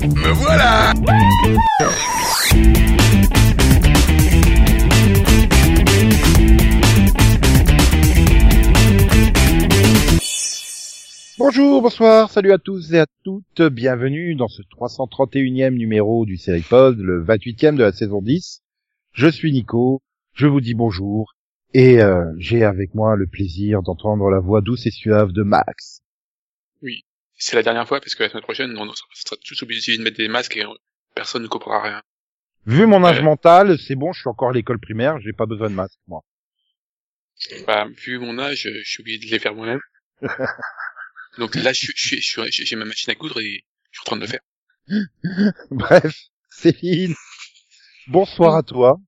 [0.00, 0.92] Me voilà.
[11.38, 13.06] Bonjour, bonsoir, salut à tous et à
[13.66, 18.62] bienvenue dans ce 331e numéro du Seripod, le 28e de la saison 10.
[19.12, 20.00] Je suis Nico,
[20.32, 21.34] je vous dis bonjour,
[21.74, 26.02] et euh, j'ai avec moi le plaisir d'entendre la voix douce et suave de Max.
[26.82, 27.04] Oui,
[27.36, 30.18] c'est la dernière fois parce que la semaine prochaine, on sera tous obligés de mettre
[30.18, 30.64] des masques et
[31.14, 32.02] personne ne comprendra rien.
[32.66, 35.68] Vu mon âge mental, c'est bon, je suis encore à l'école primaire, j'ai pas besoin
[35.68, 36.22] de masque, moi.
[37.66, 39.80] Bah, vu mon âge, je suis obligé de les faire moi-même.
[41.36, 44.04] Donc là, je, je, je, je- j'ai ma machine à coudre et je suis en
[44.06, 44.40] train de le faire.
[45.70, 46.16] Bref,
[46.50, 47.14] Céline,
[48.08, 48.98] bonsoir à toi.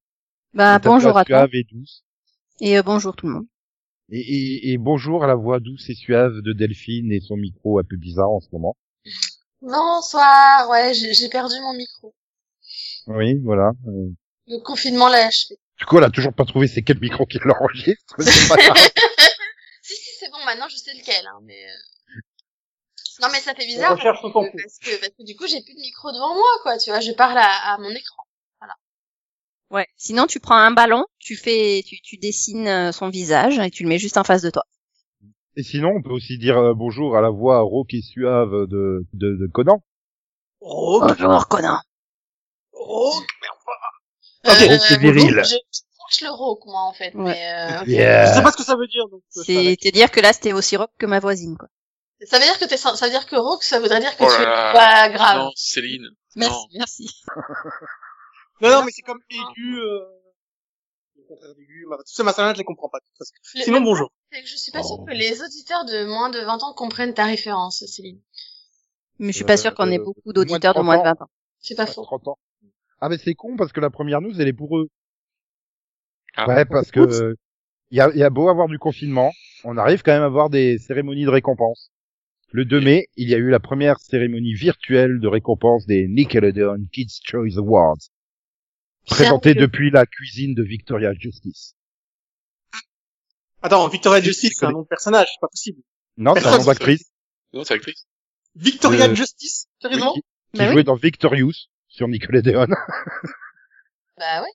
[0.53, 1.39] Bah, bonjour à toi.
[1.39, 2.05] suave et douce.
[2.61, 3.47] Et euh, bonjour tout le monde.
[4.13, 7.79] Et, et, et bonjour à la voix douce et suave de Delphine et son micro
[7.79, 8.77] un peu bizarre en ce moment.
[9.63, 12.15] Bonsoir, ouais, j'ai j'ai perdu mon micro.
[13.07, 13.73] Oui, voilà.
[13.87, 14.11] Euh,
[14.49, 15.57] Le confinement l'a achevé.
[15.79, 18.17] Du coup, elle a toujours pas trouvé c'est quel micro qui l'enregistre.
[18.21, 21.65] si, si, c'est bon, maintenant je sais lequel, hein, mais...
[23.23, 24.29] euh, Non, mais ça fait bizarre parce que,
[24.63, 27.01] parce que, parce que du coup, j'ai plus de micro devant moi, quoi, tu vois,
[27.01, 28.25] je parle à, à mon écran.
[29.71, 29.87] Ouais.
[29.97, 33.85] Sinon, tu prends un ballon, tu fais, tu, tu dessines euh, son visage et tu
[33.85, 34.65] le mets juste en face de toi.
[35.57, 39.07] Et sinon, on peut aussi dire euh, bonjour à la voix rauque et suave de,
[39.13, 39.81] de, de Conan.
[40.61, 41.79] Oh, Bonjour, Conan.
[42.73, 43.15] oh,
[44.47, 45.41] Euh, Ok, c'est viril.
[45.45, 47.23] Je cherche le rock, moi, en fait, Ouais.
[47.25, 47.53] mais...
[47.53, 47.87] euh, ok.
[47.87, 48.35] Je Yeah.
[48.35, 50.77] sais pas ce que ça veut dire, euh, C'est te dire que là, c'était aussi
[50.77, 51.69] rock que ma voisine, quoi.
[52.27, 54.27] Ça veut dire que t'es, ça veut dire que rock, ça voudrait dire que Oh
[54.29, 55.39] tu es pas grave.
[55.39, 56.07] Non, Céline.
[56.37, 56.67] Merci, Non.
[56.79, 57.23] merci.
[58.61, 60.01] Non, non, mais c'est comme aigu, euh...
[61.17, 62.99] le contraire d'aigu, ma- tous ces machins-là, je les comprends pas.
[63.19, 64.13] Le- Sinon, bonjour.
[64.31, 67.15] c'est que je suis pas sûre que les auditeurs de moins de 20 ans comprennent
[67.15, 68.21] ta référence, Céline.
[69.19, 71.23] Mais je suis pas sûre qu'on ait Euh, beaucoup d'auditeurs de moins de de 20
[71.23, 71.31] ans.
[71.59, 72.03] C'est pas faux.
[72.05, 72.39] 30 ans.
[73.01, 74.89] Ah mais c'est con parce que la première news elle est pour eux.
[76.37, 76.47] Ah.
[76.47, 77.35] ouais parce que euh,
[77.91, 79.33] il y, a, y a beau avoir du confinement,
[79.65, 81.91] on arrive quand même à avoir des cérémonies de récompense.
[82.53, 86.87] Le 2 mai, il y a eu la première cérémonie virtuelle de récompense des Nickelodeon
[86.93, 87.99] Kids Choice Awards,
[89.07, 91.77] présentée depuis la cuisine de Victoria Justice.
[93.63, 95.83] Attends, Victoria Justice, c'est un nom de personnage, c'est pas possible.
[96.17, 97.11] Non, c'est un nom d'actrice
[97.53, 98.07] Non, c'est l'actrice.
[98.57, 100.21] Victoria Euh, Justice, sérieusement qui,
[100.53, 100.73] qui Bah oui.
[100.73, 102.67] jouait dans Victorious sur Nickelodeon.
[104.19, 104.51] Bah ouais.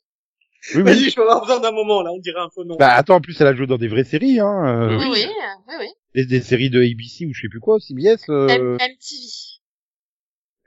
[0.73, 0.83] Oui, oui.
[0.83, 2.75] Vas-y, je vais avoir besoin d'un moment, là, on dirait un faux nom.
[2.77, 5.25] Bah attends, en plus elle a joué dans des vraies séries, hein, euh, Oui, oui,
[5.67, 5.87] oui, oui.
[6.15, 8.29] des, des séries de ABC ou je sais plus quoi, CBS.
[8.29, 9.27] Euh, M- MTV.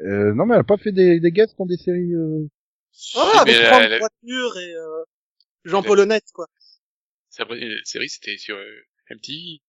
[0.03, 2.15] euh, non mais elle a pas fait des, des guests dans des séries.
[2.15, 2.47] Euh...
[3.17, 5.05] Ah, mais avec Franck Voiture et, euh,
[5.65, 6.47] Jean-Paul Honnête, quoi.
[7.31, 8.81] Sa vraie série, c'était sur euh,
[9.11, 9.61] MTV.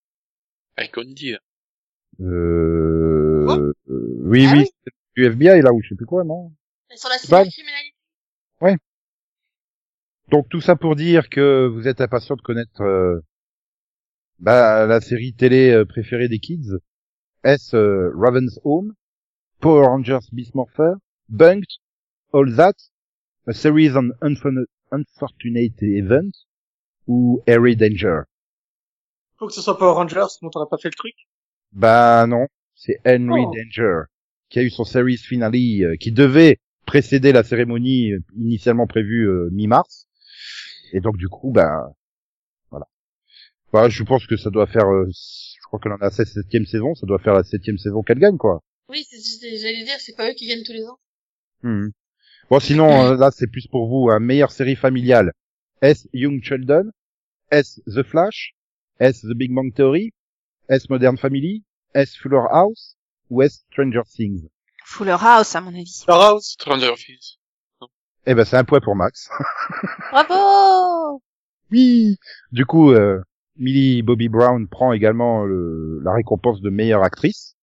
[0.78, 1.40] Avec Condi, là.
[2.22, 3.46] Euh...
[3.46, 3.74] Quoi euh,
[4.24, 4.70] oui Ah oui, oui.
[4.84, 6.52] c'est du FBI là ou je sais plus quoi, non.
[6.96, 7.96] Sur la Bah, cybercriminalité.
[10.32, 13.20] Donc tout ça pour dire que vous êtes impatient de connaître euh,
[14.38, 16.78] bah, la série télé euh, préférée des kids.
[17.44, 18.94] Est-ce euh, Raven's Home,
[19.60, 20.94] Power Rangers Beast Morpher,
[21.30, 21.70] Bunked,
[22.34, 22.74] All That,
[23.48, 24.12] A Series on
[24.92, 26.32] Unfortunate Event
[27.08, 28.22] ou Harry Danger
[29.38, 31.16] Faut que ce soit Power Rangers, sinon t'aurais pas fait le truc.
[31.72, 33.54] Bah non, c'est Henry Oh.
[33.56, 34.04] Danger
[34.50, 39.50] qui a eu son series finale euh, qui devait précéder la cérémonie initialement prévue euh,
[39.52, 40.09] mi-mars.
[40.94, 41.94] Et donc du coup, bah
[42.70, 42.88] voilà.
[43.72, 46.26] Bah, je pense que ça doit faire, euh, je crois qu'elle en a à sa
[46.26, 48.62] septième saison, ça doit faire la septième saison qu'elle gagne quoi.
[48.90, 51.00] Oui, j'allais dire, c'est pas eux qui gagnent tous les ans.
[51.64, 51.92] Mhm.
[52.50, 55.34] Bon sinon euh, là c'est plus pour vous, un meilleure série familiale.
[55.82, 56.92] Est-ce Young Sheldon
[57.52, 58.56] Est-ce The Flash
[59.00, 60.14] Est-ce The Big Bang Theory
[60.68, 61.64] Est-ce Modern Family
[61.94, 62.98] Est-ce Fuller House
[63.30, 64.50] Ou est-ce Stranger Things?
[64.84, 66.04] Fuller House, à mon avis.
[66.08, 66.56] Leur House.
[66.60, 67.39] Stranger Things.
[68.26, 69.30] Eh ben c'est un point pour Max.
[70.12, 71.22] Bravo!
[71.72, 72.18] oui.
[72.52, 73.22] Du coup, euh,
[73.58, 77.56] Millie Bobby Brown prend également le- la récompense de meilleure actrice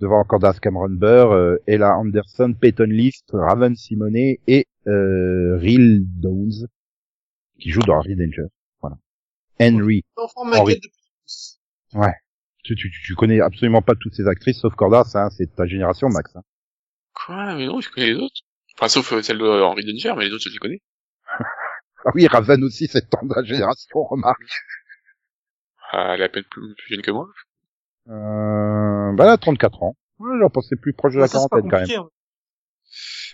[0.00, 6.66] devant Candace Cameron Burr, euh, Ella Anderson, Peyton List, Raven Simone et euh, Real Dawes
[7.58, 8.46] qui joue dans Harry Danger.
[8.80, 8.96] Voilà.
[9.60, 10.04] Henry.
[11.24, 11.60] Tous.
[12.64, 16.08] Tu, tu, tu connais absolument pas toutes ces actrices sauf Candace, hein, c'est ta génération
[16.08, 16.34] Max.
[16.34, 16.42] Hein.
[17.14, 17.54] Quoi?
[17.56, 18.40] Mais non, je connais les autres.
[18.76, 20.82] Enfin, sauf euh, celle de Henry Danger, mais les autres, je les connais.
[22.06, 24.42] Ah oui, Raven aussi, c'est de ta génération, remarque.
[25.92, 27.28] Ah, elle est à peine plus, plus jeune que moi.
[28.08, 29.96] Euh, bah elle a 34 ans.
[30.18, 31.88] Ouais, j'en pensais plus proche de la quarantaine quand même.
[31.90, 32.08] hein.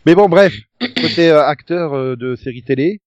[0.06, 3.00] Mais bon, bref, côté euh, acteur euh, de série télé,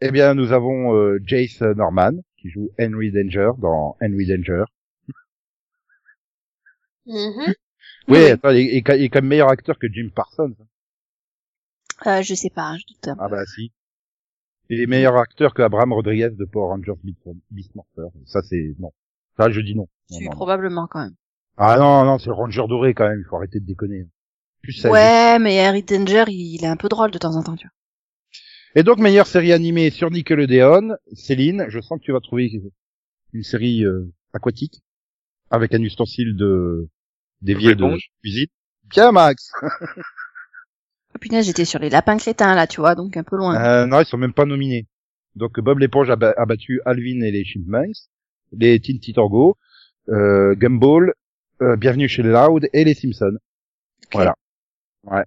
[0.00, 4.64] eh bien, nous avons euh, Jace Norman, qui joue Henry Danger dans Henry Danger.
[7.06, 7.34] Mhm.
[7.46, 7.54] Oui,
[8.08, 8.30] Oui.
[8.30, 10.54] attends, il est quand même meilleur acteur que Jim Parsons.
[12.06, 13.16] Euh, je sais pas, je doute.
[13.18, 13.72] Ah bah si.
[14.70, 16.98] Il est meilleur acteur que Abraham Rodriguez de Power Rangers
[17.50, 18.08] Beast, Morpher.
[18.26, 18.92] Ça c'est non.
[19.36, 19.88] Ça je dis non.
[20.10, 20.36] Non, Si, non, non.
[20.36, 21.14] probablement quand même.
[21.56, 23.20] Ah non non c'est le Ranger doré quand même.
[23.20, 24.06] Il faut arrêter de déconner.
[24.62, 24.90] Plus ça.
[24.90, 27.74] Ouais, mais Harry Danger, il, est un peu drôle de temps en temps, tu vois.
[28.74, 30.96] Et donc meilleure série animée sur Nickelodeon.
[31.12, 32.50] Céline, je sens que tu vas trouver
[33.32, 34.82] une série euh, aquatique
[35.50, 36.88] avec un ustensile de
[37.42, 37.84] d'évier de
[38.20, 38.46] cuisine.
[38.84, 39.52] Bien Max.
[41.14, 43.54] Oh, punaise, j'étais sur les lapins crétins là, tu vois, donc un peu loin.
[43.62, 44.86] Euh, non, ils sont même pas nominés.
[45.36, 47.96] Donc Bob l'éponge a, ba- a battu Alvin et les Chipmunks,
[48.52, 49.56] les Teen Titans Go,
[50.08, 51.12] euh, Gumball,
[51.62, 53.36] euh, Bienvenue chez les Loud et les Simpsons.
[54.12, 54.34] Voilà.
[55.04, 55.24] Ouais.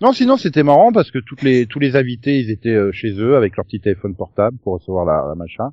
[0.00, 3.12] Non, sinon c'était marrant parce que toutes les tous les invités ils étaient euh, chez
[3.18, 5.70] eux avec leur petit téléphone portable pour recevoir la, la machin.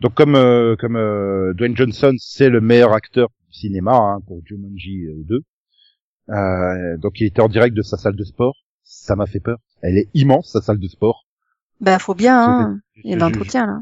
[0.00, 4.40] Donc comme euh, comme euh, Dwayne Johnson c'est le meilleur acteur du cinéma hein, pour
[4.46, 5.40] Jumanji euh, 2.
[6.30, 8.54] Euh, donc il était en direct de sa salle de sport.
[8.84, 9.58] Ça m'a fait peur.
[9.82, 11.24] Elle est immense sa salle de sport.
[11.80, 12.80] Bah, faut bien, hein.
[13.04, 13.78] Il y a de l'entretien, là.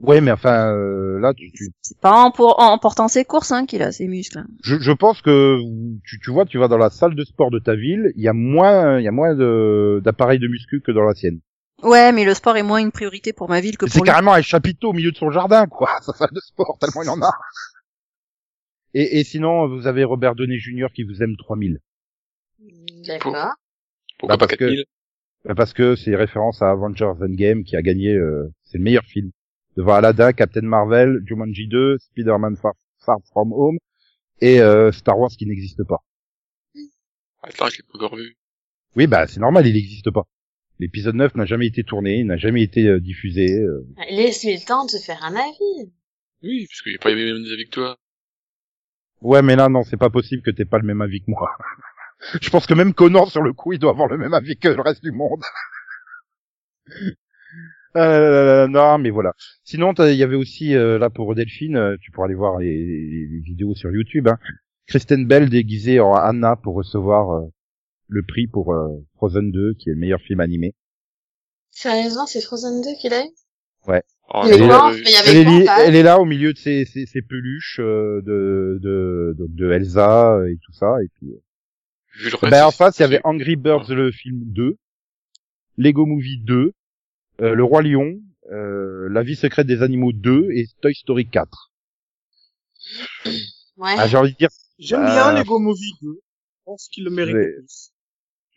[0.00, 3.52] Ouais, mais enfin euh, là, tu, tu- C'est pas en, pour, en portant ses courses,
[3.52, 4.38] hein, qu'il a ses muscles.
[4.38, 4.46] hein.
[4.62, 5.58] je, je pense que
[6.04, 8.28] tu, tu vois, tu vas dans la salle de sport de ta ville, il y
[8.28, 11.38] a moins, il y a moins de d'appareils de muscu que dans la sienne.
[11.82, 14.10] Ouais, mais le sport est moins une priorité pour ma ville que C'est pour lui.
[14.10, 17.08] carrément un chapiteau au milieu de son jardin, quoi, sa salle de sport, tellement il
[17.10, 17.30] en a.
[18.94, 20.86] Et, et sinon, vous avez Robert Downey Jr.
[20.94, 21.80] qui vous aime 3000.
[23.06, 23.34] D'accord.
[24.18, 24.84] Pourquoi Bah, pas parce que- 4000
[25.50, 29.04] Euh, Parce que c'est référence à Avengers Endgame qui a gagné, euh, c'est le meilleur
[29.04, 29.30] film.
[29.76, 32.72] Devant Aladdin, Captain Marvel, Jumanji 2, Spider-Man Far,
[33.04, 33.76] Far From Home
[34.40, 35.98] et euh, Star Wars qui n'existe pas.
[37.42, 38.36] Attends, je l'ai pas encore vu.
[38.96, 40.22] Oui, bah c'est normal, il n'existe pas.
[40.78, 43.52] L'épisode 9 n'a jamais été tourné, il n'a jamais été euh, diffusé.
[43.60, 43.86] euh.
[44.10, 45.92] Laisse-lui le temps de se faire un avis.
[46.42, 47.98] Oui, parce que j'ai pas eu les mêmes avis que toi.
[49.24, 51.48] Ouais, mais là, non, c'est pas possible que t'aies pas le même avis que moi.
[52.42, 54.68] Je pense que même Conan, sur le coup, il doit avoir le même avis que
[54.68, 55.42] le reste du monde.
[57.96, 59.34] Euh, non, mais voilà.
[59.62, 63.38] Sinon, il y avait aussi, euh, là, pour Delphine, euh, tu pourras aller voir les,
[63.44, 64.36] vidéos sur YouTube, hein,
[64.88, 67.46] Kristen Bell déguisée en Anna pour recevoir euh,
[68.08, 68.74] le prix pour
[69.14, 70.74] Frozen 2, qui est le meilleur film animé.
[71.70, 73.28] Sérieusement, c'est Frozen 2 qu'il a eu?
[73.86, 74.02] Avait
[74.50, 78.78] Elle est- euh, Elle elle là au milieu de ses, ses, ses peluches euh, de,
[78.82, 80.96] de, de, de Elsa et tout ça.
[81.02, 81.28] Et puis,
[82.18, 84.76] vu le Ben, en face, il y avait Angry Birds le film 2,
[85.76, 86.72] Lego Movie 2,
[87.42, 88.18] euh, Le Roi Lion,
[88.50, 91.70] euh, La vie secrète des animaux 2 et Toy Story 4.
[93.76, 93.94] Ouais.
[93.98, 96.08] Ah, j'ai envie de dire, J'aime Bah, bien Lego Movie 2.
[96.12, 97.52] Je pense qu'il le mérite Ouais.
[97.52, 97.90] plus.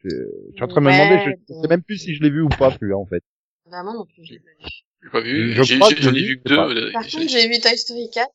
[0.04, 1.62] je, je suis en train de me Ouais, demander, je bon.
[1.62, 3.24] sais même plus si je l'ai vu ou pas celui-là en fait.
[3.70, 4.66] Bah, moi non plus, je l'ai pas vu.
[5.04, 5.50] J'ai pas vu.
[5.50, 6.56] Que J'en je ai vu que deux.
[6.58, 8.30] euh, Par j'ai- contre, j'ai vu Toy Story 4.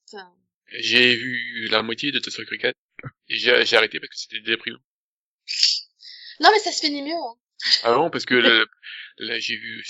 [0.79, 2.75] J'ai vu la moitié de Toy Story 4
[3.29, 4.79] et j'ai arrêté parce que c'était déprimant.
[6.41, 7.12] Non, mais ça se finit mieux.
[7.12, 7.35] Hein.
[7.85, 8.64] Ah bon, parce que là,
[9.19, 9.85] là, j'ai vu,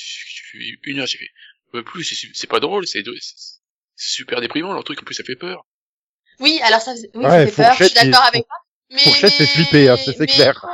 [0.85, 1.31] une heure, j'ai fait,
[1.75, 2.05] ouais, plus,
[2.35, 3.03] c'est pas drôle, c'est
[3.97, 5.65] super déprimant, leur truc, en plus, ça fait peur.
[6.41, 7.77] Oui, alors ça, faisait- oui, Ouais, ça fait peur.
[7.79, 8.57] Je suis d'accord avec toi.
[8.91, 10.67] Mais, Fourchette, c'est mais- flippé, hein, ça, c'est mais clair.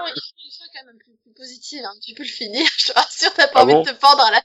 [1.38, 1.82] Positive.
[1.84, 1.94] Hein.
[2.04, 2.66] Tu peux le finir.
[2.78, 4.42] Je te rassure, t'as pas Ah envie bon de te pendre à la.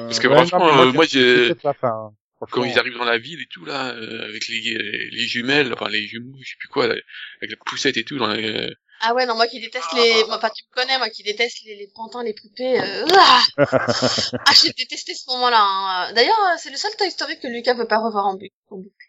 [0.00, 1.88] Parce que franchement, euh, moi, j'ai- la fin.
[1.88, 2.14] hein.
[2.50, 5.88] Quand ils arrivent dans la ville et tout, là, euh, avec les, les jumelles, enfin,
[5.88, 6.94] les jumeaux, je sais plus quoi, là,
[7.40, 8.70] avec la poussette et tout, dans les...
[9.00, 11.62] Ah ouais, non, moi qui déteste les, moi, enfin, tu me connais, moi qui déteste
[11.64, 13.06] les, les pantins, les poupées, euh...
[13.18, 15.58] ah, ah j'ai détesté ce moment-là.
[15.58, 16.12] Hein.
[16.12, 18.52] D'ailleurs, euh, c'est le seul Toy Story que Lucas veut pas revoir en boucle.
[18.70, 19.06] en boucle.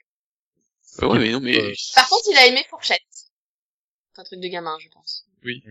[1.01, 1.58] Ah ouais, mais non, mais...
[1.60, 3.01] Euh, Par contre, il a aimé Fourchette.
[4.13, 5.25] C'est un truc de gamin, je pense.
[5.44, 5.62] Oui,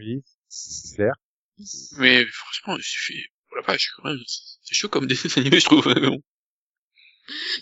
[0.49, 1.15] c'est clair.
[1.99, 3.27] Mais franchement, je suis...
[3.53, 5.87] Oh la vache, quand même, c'est chaud comme dessin animé, je trouve.
[5.87, 6.21] mais bon.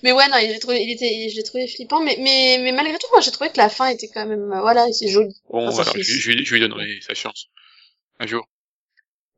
[0.03, 2.99] Mais ouais, non, il trouvé, il était, je l'ai trouvé flippant, mais, mais, mais malgré
[2.99, 5.35] tout, moi, j'ai trouvé que la fin était quand même, euh, voilà, c'est joli.
[5.49, 7.49] Bon, je, je, lui- je lui donnerai sa chance.
[8.19, 8.49] Un jour.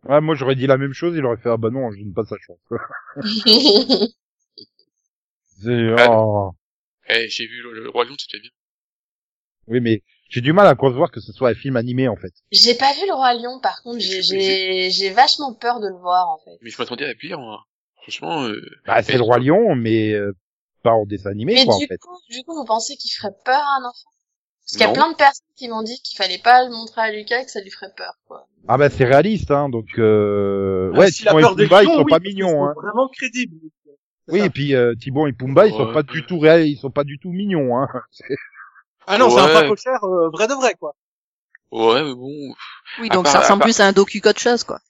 [0.05, 2.13] Ouais, moi j'aurais dit la même chose, il aurait fait ah bah non, je donne
[2.13, 2.59] pas sa chance.
[5.63, 6.09] C'est- Ah.
[6.11, 6.53] oh.
[7.09, 8.51] Eh, j'ai vu le, le Roi Lion, c'était bien.
[9.67, 12.33] Oui, mais j'ai du mal à concevoir que ce soit un film animé en fait.
[12.51, 15.97] j'ai pas vu le Roi Lion, par contre, j'ai, j'ai, j'ai vachement peur de le
[15.97, 16.59] voir, en fait.
[16.63, 17.65] Mais je m'attendais à pire, moi.
[18.03, 20.33] Franchement, euh, Bah, c'est le roi lion, mais euh,
[20.83, 21.97] pas en dessin animé Mais quoi en du fait.
[21.99, 24.11] coup, du coup, vous pensez qu'il ferait peur à un enfant?
[24.61, 27.01] Parce qu'il y a plein de personnes qui m'ont dit qu'il fallait pas le montrer
[27.03, 28.47] à Lucas et que ça lui ferait peur, quoi.
[28.67, 30.91] Ah bah c'est réaliste hein, donc euh...
[30.95, 32.75] Ah, ouais, Timon et Pumba ils sont oui, pas mignons sont hein.
[32.83, 33.57] Vraiment crédibles.
[34.27, 34.47] C'est Oui, ça.
[34.47, 37.05] et puis euh, Thibon et Pumba ils sont pas du tout réels, ils sont pas
[37.05, 37.89] du tout mignons hein.
[39.07, 40.95] Ah non, c'est un pas cochère, euh, vrai de vrai, quoi.
[41.71, 42.55] Ouais, mais bon.
[43.01, 44.81] Oui, À donc part- ça à ressemble part- plus à un docu qu'autre chose, quoi.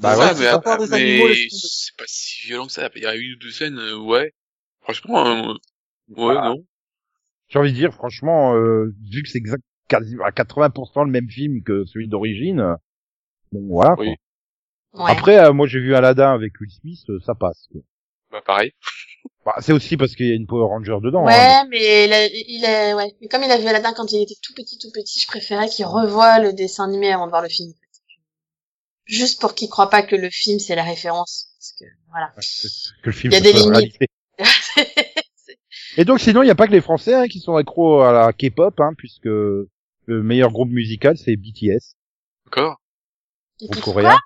[0.00, 0.46] Bah ouais, mais,
[0.92, 2.90] animaux, mais c'est pas si violent que ça.
[2.96, 4.32] Il y a une ou deux scènes, euh, ouais.
[4.80, 5.54] Franchement, euh,
[6.08, 6.64] ouais, Bah, non.
[7.48, 11.28] J'ai envie de dire, franchement, euh, vu que c'est exact, quasi à 80% le même
[11.30, 12.76] film que celui d'origine,
[13.52, 13.94] bon voilà.
[13.98, 14.16] Oui.
[14.92, 15.04] quoi.
[15.04, 15.10] Ouais.
[15.12, 17.68] Après, euh, moi j'ai vu Aladdin avec Will Smith, ça passe.
[17.70, 17.80] quoi.
[18.32, 18.72] Bah, pareil.
[19.44, 21.24] Bah, c'est aussi parce qu'il y a une Power Ranger dedans.
[21.24, 21.66] Ouais, hein.
[21.70, 23.14] mais il, a- il est, ouais.
[23.20, 25.68] Mais comme il a vu Aladdin quand il était tout petit, tout petit, je préférais
[25.68, 27.72] qu'il revoie le dessin animé avant de voir le film.
[29.04, 31.48] Juste pour qu'il croit pas que le film c'est la référence.
[31.58, 32.32] Parce que, voilà.
[33.02, 33.74] Que le film Il y a des limites.
[33.74, 34.06] réalité.
[35.96, 38.12] Et donc sinon, il n'y a pas que les Français hein, qui sont accros à
[38.12, 39.68] la K-pop, hein, puisque le
[40.08, 41.94] meilleur groupe musical c'est BTS,
[42.46, 42.80] Encore?
[43.60, 44.16] Groupe coréen.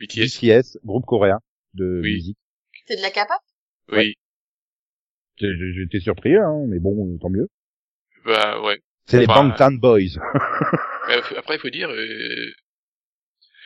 [0.00, 0.38] BTS.
[0.40, 1.38] BTS, groupe coréen
[1.74, 2.14] de Oui.
[2.14, 2.38] musique.
[2.86, 3.38] C'est de la capa
[3.90, 4.14] Oui.
[5.74, 7.48] J'étais surpris, hein, mais bon, tant mieux.
[8.24, 8.80] Bah, ouais.
[9.06, 10.00] C'est les Enfin, Bangtan Boys.
[11.08, 12.52] Mais f- Après, il faut dire, euh...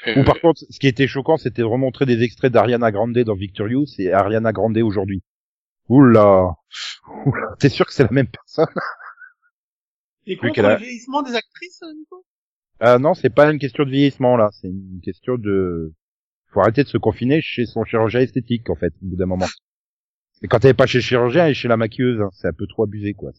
[0.06, 3.18] Ou euh, par contre, ce qui était choquant, c'était de remontrer des extraits d'Ariana Grande
[3.18, 5.22] dans Victorious et Ariana Grande aujourd'hui.
[5.88, 6.54] Oula,
[7.26, 7.54] Oula.
[7.58, 8.66] t'es sûr que c'est la même personne?
[10.26, 12.24] Et Oui, contre qu'elle a- le vieillissement des actrices, euh, Nico?
[12.80, 15.92] Ah non, c'est pas une question de vieillissement là, c'est une question de.
[16.52, 19.46] Faut arrêter de se confiner chez son chirurgien esthétique en fait, au bout d'un moment.
[20.42, 22.66] Et quand t'es pas chez le chirurgien et chez la maquilleuse, hein, c'est un peu
[22.66, 23.32] trop abusé quoi.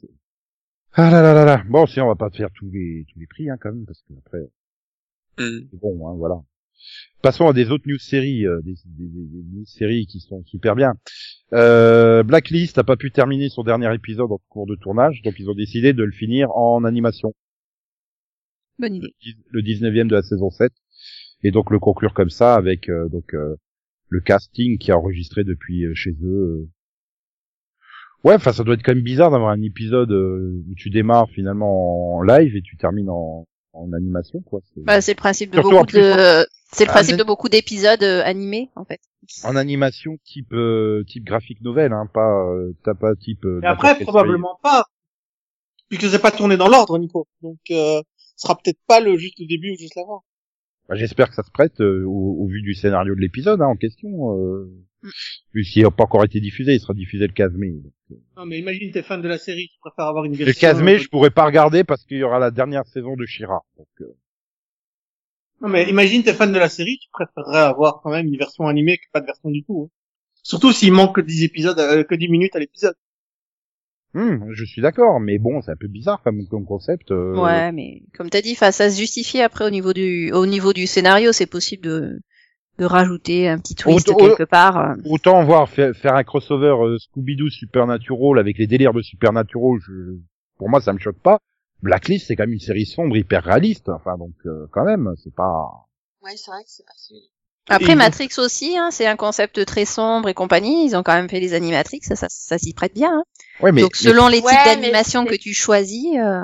[0.94, 1.64] Ah là là là là.
[1.70, 3.86] Bon, si on va pas te faire tous les tous les prix hein, quand même,
[3.86, 4.50] parce que après
[5.38, 6.36] c'est bon, hein, voilà.
[7.22, 10.44] Passons à des autres news séries, euh, des, des, des- des news séries qui sont
[10.46, 10.94] super bien.
[11.54, 15.50] Euh, Blacklist a pas pu terminer son dernier épisode en cours de tournage, donc ils
[15.50, 17.34] ont décidé de le finir en animation,
[18.80, 19.14] Bonne idée.
[19.50, 20.72] le 19e de la saison 7,
[21.44, 23.56] et donc le conclure comme ça avec euh, donc euh,
[24.10, 26.68] le casting qui est enregistré depuis euh, chez eux.
[28.24, 31.30] Ouais, enfin ça doit être quand même bizarre d'avoir un épisode euh, où tu démarres
[31.30, 34.60] finalement en live et tu termines en, en animation, quoi.
[34.74, 37.18] C'est- Bah, c'est le principe de Surtout beaucoup plus, de, c'est le Ah, principe mais-
[37.20, 39.00] de beaucoup d'épisodes euh, animés, en fait.
[39.44, 43.46] en animation type euh, type graphique novel, hein, pas euh, t'as pas type.
[43.46, 44.86] euh, Et après, probablement pas.
[45.90, 47.28] Puisque c'est pas tourné dans l'ordre, Nico.
[47.42, 48.02] Donc, euh,
[48.36, 50.08] ce sera peut-être pas le juste le début ou juste la fin.
[50.08, 50.90] série.
[50.90, 53.68] Bah, J'espère que ça se prête euh, au, au vu du scénario de l'épisode hein,
[53.68, 54.36] en question.
[54.38, 54.70] Euh.
[55.52, 57.70] Puisqu'il n'a pas encore été diffusé, il sera diffusé le 15 mai.
[57.72, 58.16] donc, euh.
[58.36, 60.48] Non, mais imagine t'es fan de la série, tu préfères avoir une version...
[60.48, 63.16] Le 15 mai, euh, je pourrais pas regarder parce qu'il y aura la dernière saison
[63.16, 63.64] de Shira.
[63.78, 64.16] Donc, euh,
[65.62, 68.68] Non, mais imagine t'es fan de la série, tu préférerais avoir quand même une version
[68.68, 69.84] animée que pas de version du tout.
[69.88, 69.94] hein.
[70.44, 72.96] Surtout s'il manque que 10 épisodes, euh, que 10 minutes à l'épisode.
[74.14, 77.12] hum, je suis d'accord, mais bon, c'est un peu bizarre comme, comme concept.
[77.12, 80.74] euh, Ouais, mais comme t'as dit, ça se justifie après au niveau du, au niveau
[80.74, 82.20] du scénario, c'est possible de,
[82.78, 84.78] de rajouter un petit twist Autant- quelque part.
[84.78, 84.94] euh.
[85.06, 89.94] Autant voir faire, faire un crossover euh, Scooby-Doo Supernatural avec les délires de Supernatural, je,
[90.58, 91.40] pour moi ça me choque pas.
[91.82, 95.34] Blacklist c'est quand même une série sombre hyper réaliste, enfin donc euh, quand même c'est
[95.34, 95.70] pas.
[96.24, 97.22] Ouais, c'est vrai que c'est pas celui
[97.70, 100.86] Après Et donc- Matrix aussi, hein, c'est un concept très sombre et compagnie.
[100.86, 103.12] Ils ont quand même fait les animatrix, ça, ça, ça s'y prête bien.
[103.14, 103.24] hein.
[103.62, 106.42] Ouais mais, Donc selon les types d'animation que tu choisis, euh,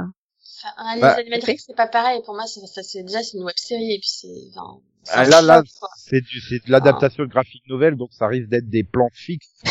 [0.63, 2.21] Enfin, les Bah, animatrix, c'est pas pareil.
[2.25, 4.27] Pour moi, ça, ça, c'est déjà c'est une web série et puis c'est.
[4.55, 5.63] Enfin, c'est Ah, là, là,
[5.97, 9.61] c'est du- c'est de l'adaptation graphique nouvelle donc ça risque d'être des plans fixes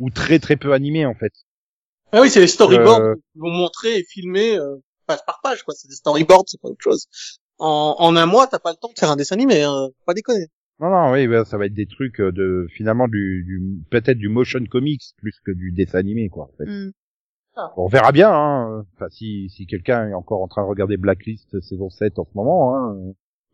[0.00, 1.32] ou très très peu animés en fait.
[2.12, 4.76] Ah oui, c'est les storyboards Euh, qui vont montrer et filmer euh,
[5.06, 5.74] page par page, quoi.
[5.76, 7.06] C'est des storyboards, c'est pas autre chose.
[7.58, 9.88] En, en un mois, t'as pas le temps de faire un dessin animé, hein.
[10.06, 10.46] Pas déconner.
[10.80, 14.16] Non non oui ouais, ça va être des trucs euh, de finalement du, du peut-être
[14.16, 16.44] du motion comics plus que du dessin animé quoi.
[16.44, 16.66] En fait.
[16.70, 16.92] hmm.
[17.76, 18.86] On verra bien, hein.
[18.94, 22.30] Enfin, si, si quelqu'un est encore en train de regarder Blacklist saison 7 en ce
[22.34, 22.96] moment, hein,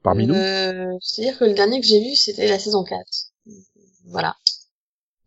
[0.03, 0.35] parmi nous.
[0.35, 3.03] Euh, C'est-à-dire que le dernier que j'ai vu, c'était la saison 4.
[4.07, 4.35] Voilà.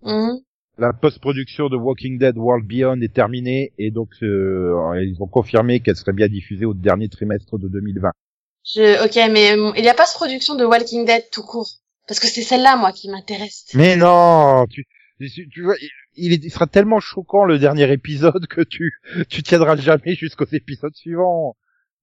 [0.04, 0.40] Mhm.
[0.78, 5.80] La post-production de Walking Dead World Beyond est terminée et donc euh, ils ont confirmé
[5.80, 8.12] qu'elle serait bien diffusée au dernier trimestre de 2020.
[8.64, 11.68] Je, ok, mais euh, il n'y a pas de production de Walking Dead tout court?
[12.08, 13.66] Parce que c'est celle-là, moi, qui m'intéresse.
[13.74, 14.86] Mais non, tu,
[15.20, 15.76] tu, vois,
[16.16, 18.94] il, il sera tellement choquant le dernier épisode que tu,
[19.30, 21.56] tu tiendras jamais jusqu'aux épisodes suivants.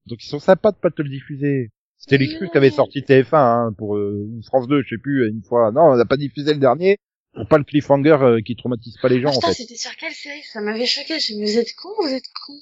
[0.06, 1.71] Donc ils sont sympas de pas te le diffuser.
[1.97, 5.71] C'était l'excuse qu'avait sorti TF1 hein, pour euh, France 2, je sais plus, une fois.
[5.73, 6.99] Non, on n'a pas diffusé le dernier
[7.35, 9.62] pour pas le cliffhanger euh, qui traumatise pas les gens Ah, en putain, fait.
[9.62, 10.42] c'était sur quelle série?
[10.52, 11.18] Ça m'avait choqué.
[11.18, 12.52] Je me vous êtes con, vous êtes con.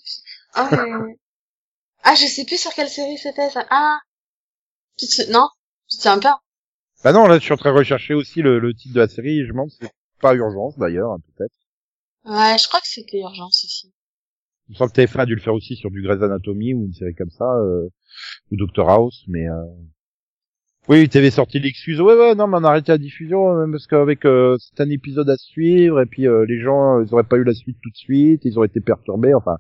[0.54, 1.16] Ah, mais...
[2.04, 3.66] ah, je sais plus sur quelle série c'était ça.
[3.70, 3.98] Ah,
[5.30, 5.48] non,
[5.88, 6.40] souviens pas
[7.02, 9.08] Bah non, là je suis en train de rechercher aussi le, le titre de la
[9.08, 9.40] série.
[9.40, 9.90] et Je me demande c'est
[10.22, 11.54] pas urgence d'ailleurs, hein, peut-être.
[12.24, 13.92] Ouais, je crois que c'était Urgence aussi.
[14.70, 16.94] Je sens que TF1 a dû le faire aussi sur du Grey's Anatomy ou une
[16.94, 17.88] série comme ça, euh,
[18.50, 19.64] ou Doctor House, mais euh...
[20.88, 22.00] oui, t'avais sorti l'excuse.
[22.00, 24.90] Ouais, ouais, non, mais on a arrêté la diffusion euh, parce qu'avec euh, c'est un
[24.90, 27.78] épisode à suivre et puis euh, les gens, euh, ils auraient pas eu la suite
[27.82, 29.34] tout de suite, ils auraient été perturbés.
[29.34, 29.56] Enfin,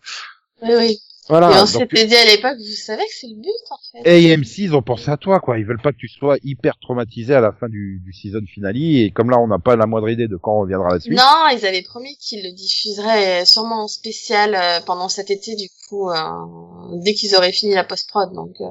[0.62, 0.98] Oui, oui.
[1.32, 1.50] Voilà.
[1.50, 4.18] et on s'était dit à l'époque, vous savez que c'est le but, en fait.
[4.18, 5.58] et AMC, ils ont pensé à toi, quoi.
[5.58, 8.76] Ils veulent pas que tu sois hyper traumatisé à la fin du, du season finale.
[8.76, 11.16] Et comme là, on n'a pas la moindre idée de quand reviendra la suite.
[11.16, 15.68] Non, ils avaient promis qu'ils le diffuseraient sûrement en spécial euh, pendant cet été, du
[15.88, 16.16] coup, euh,
[17.02, 18.34] dès qu'ils auraient fini la post-prod.
[18.34, 18.68] Donc, euh,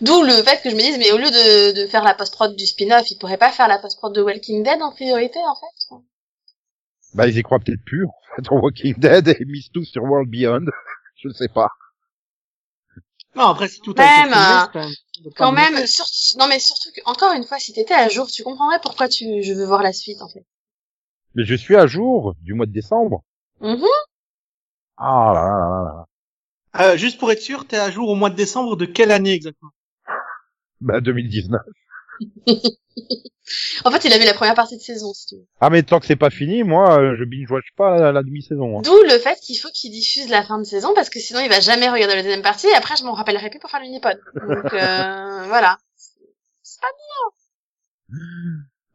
[0.00, 2.56] d'où le fait que je me dise, mais au lieu de, de faire la post-prod
[2.56, 5.94] du spin-off, ils pourraient pas faire la post-prod de Walking Dead en priorité, en fait.
[7.14, 10.02] Bah, ils y croient peut-être plus, en fait, en Walking Dead et misent tout sur
[10.02, 10.66] World Beyond.
[11.22, 11.68] Je ne sais pas.
[13.36, 16.04] Non, après, si tout a Même, été filmé, euh, quand même- Quand même, sur...
[16.38, 19.42] non mais surtout que, encore une fois, si t'étais à jour, tu comprendrais pourquoi tu,
[19.42, 20.44] je veux voir la suite, en fait.
[21.34, 23.22] Mais je suis à jour du mois de décembre.
[23.60, 23.84] Mhm.
[24.96, 26.06] Ah là là là là.
[26.92, 29.32] Euh, juste pour être sûr, t'es à jour au mois de décembre de quelle année
[29.32, 29.70] exactement?
[30.80, 31.60] Bah, 2019.
[33.84, 35.46] En fait, il a vu la première partie de saison, si tu veux.
[35.60, 38.78] Ah, mais tant que c'est pas fini, moi, euh, je binge-watch pas la, la demi-saison.
[38.78, 38.82] hein.
[38.82, 41.48] D'où le fait qu'il faut qu'il diffuse la fin de saison, parce que sinon il
[41.48, 44.20] va jamais regarder la deuxième partie, et après je m'en rappellerai plus pour faire l'unipod.
[44.36, 45.78] Donc, euh, voilà.
[46.62, 46.86] C'est pas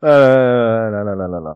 [0.03, 1.55] Euh, là, là, là, là, là.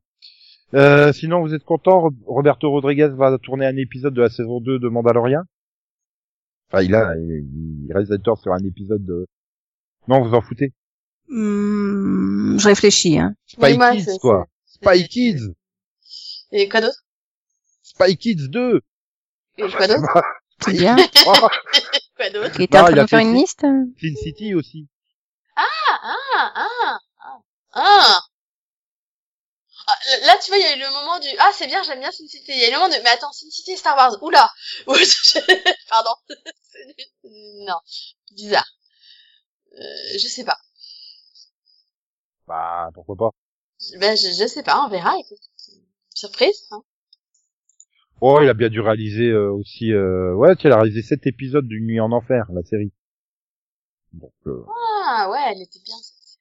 [0.73, 2.09] Euh, sinon, vous êtes content?
[2.25, 5.43] Roberto Rodriguez va tourner un épisode de la saison 2 de Mandalorian?
[6.71, 9.25] Enfin, il a, il, il réalisateur sur un épisode de...
[10.07, 10.73] Non, vous en foutez
[11.29, 13.19] Hmm, je réfléchis.
[13.19, 13.35] Hein.
[13.45, 14.47] Spy Oui, moi, Kids, quoi.
[14.65, 15.53] Spy Kids
[16.51, 17.03] Et quoi d'autre?
[17.83, 18.81] Spy Kids 2
[19.57, 20.21] Et quoi d'autre?
[20.65, 20.97] C'est bien.
[21.25, 21.33] Oh,
[22.17, 22.51] Quoi d'autre?
[22.55, 23.61] Il était en train de faire une liste?
[23.61, 24.87] Sin City aussi.
[25.55, 27.39] Ah, ah, ah, ah,
[27.73, 28.19] ah.
[29.87, 29.95] Ah,
[30.25, 32.11] Là, tu vois, il y a eu le moment du ah c'est bien, j'aime bien
[32.11, 32.51] Sin City.
[32.51, 34.21] Il y a eu le moment de mais attends, Sin City et Star Wars.
[34.21, 34.51] Oula.
[35.89, 36.13] Pardon.
[37.23, 37.79] non,
[38.31, 38.67] bizarre.
[39.73, 40.57] Euh, je sais pas.
[42.49, 43.29] Bah, pourquoi pas.
[43.99, 45.13] Ben je, je sais pas, on verra.
[45.19, 45.37] Écoute.
[46.09, 46.67] Surprise.
[46.71, 46.81] Hein.
[48.21, 49.93] Oh, il a bien dû réaliser euh, aussi...
[49.93, 50.33] Euh...
[50.33, 52.91] Ouais, tu il a réalisé sept épisodes d'une nuit en enfer, la série.
[54.13, 54.65] Donc, euh,
[55.05, 55.95] Ah ouais, elle était bien.
[56.01, 56.39] Cette...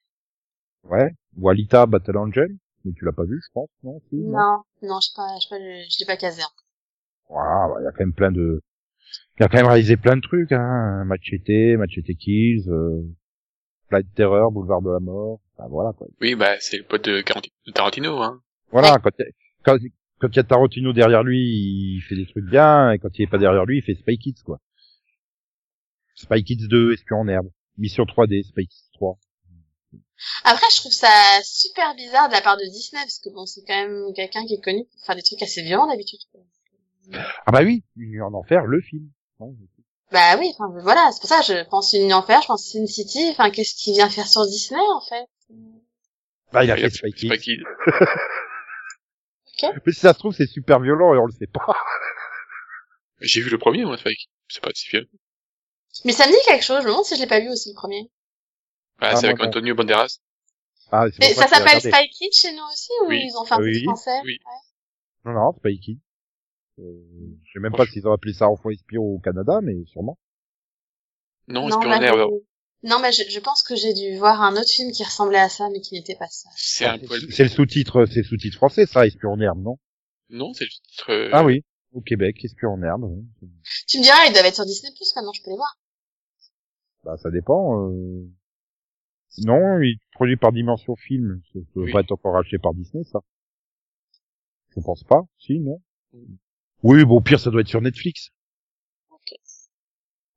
[0.91, 1.11] ouais.
[1.37, 2.57] Walita Battle Angel.
[2.85, 5.43] Mais tu l'as pas vu, je pense, non, si, Non, non, je sais pas, je
[5.43, 6.41] sais pas, je, l'ai pas casé.
[6.41, 6.65] encore.
[7.29, 8.61] Voilà, bah, il y a quand même plein de...
[9.37, 11.03] Il a quand même réalisé plein de trucs, hein.
[11.05, 13.03] Machete, Machete Kills, euh...
[13.89, 15.39] Flight Terror, Boulevard de la Mort.
[15.57, 16.07] Enfin, voilà, quoi.
[16.21, 17.23] Oui, bah, c'est le pote de,
[17.73, 18.41] Tarantino, hein.
[18.71, 19.31] Voilà, quand il y a-
[19.63, 19.77] quand,
[20.19, 21.39] quand il y a Tarantino derrière lui,
[21.97, 24.17] il fait des trucs bien, et quand il est pas derrière lui, il fait Spy
[24.17, 24.59] Kids, quoi.
[26.15, 27.49] Spy Kids 2, Espion en herbe.
[27.77, 29.17] Mission 3D, Spy Kids 3.
[30.43, 31.07] Après, je trouve ça
[31.43, 34.55] super bizarre de la part de Disney parce que bon, c'est quand même quelqu'un qui
[34.55, 36.19] est connu pour faire des trucs assez violents d'habitude.
[36.31, 36.41] quoi.
[37.45, 39.09] Ah bah oui, Une nuit en enfer, le film.
[39.39, 39.49] Ouais.
[40.11, 42.85] Bah oui, enfin voilà, c'est pour ça que je pense une enfer, je pense Sin
[42.87, 45.25] City, enfin qu'est-ce qu'il vient faire sur Disney en fait?
[46.51, 47.37] Bah il a fait a- Spy Kids.
[47.37, 47.57] qui.
[49.85, 51.75] Mais si ça se trouve, c'est super violent et on le sait pas.
[53.19, 54.09] J'ai vu le premier, moi, c'est pas,
[54.47, 55.09] c'est pas si vieux.
[56.05, 57.69] Mais ça me dit quelque chose, je me demande si je l'ai pas vu aussi
[57.69, 58.09] le premier.
[58.99, 59.47] Bah, Ah, c'est avec non.
[59.47, 60.19] Antonio Banderas.
[60.91, 61.81] Ah, c'est ça s'appelle.
[61.81, 63.25] Spy Kids chez nous aussi ou Oui.
[63.25, 64.19] ils ont fait un Ah oui, français?
[64.23, 64.39] Oui.
[65.25, 65.99] Non, non, Spy Kids.
[66.79, 70.17] Euh, je sais même pas s'ils ont appelé ça Enfant Espion au Canada, mais sûrement.
[71.47, 72.31] Non, Non, Espion bah, en herbe.
[72.83, 75.49] non, mais je, je pense que j'ai dû voir un autre film qui ressemblait à
[75.49, 76.49] ça, mais qui n'était pas ça.
[76.55, 77.19] C'est un poil...
[77.31, 79.77] C'est le sous-titre, c'est le sous-titre français, ça, Espion en herbe, non?
[80.29, 81.63] Non, c'est le titre, euh, Ah oui.
[81.91, 83.03] Au Québec, Espion en herbe.
[83.05, 83.49] oui.
[83.87, 85.75] Tu me diras, ils doivent être sur Disney Plus maintenant, je peux les voir.
[87.03, 87.89] Bah, ça dépend.
[87.89, 88.29] Euh...
[89.39, 91.41] Non, il est produit par Dimension Film.
[91.53, 91.91] Ça peut Oui.
[91.91, 93.19] pas être encore acheté par Disney, ça.
[94.75, 95.21] Je pense pas.
[95.39, 95.81] Si, non.
[96.83, 98.31] Oui, bon, au pire, ça doit être sur Netflix.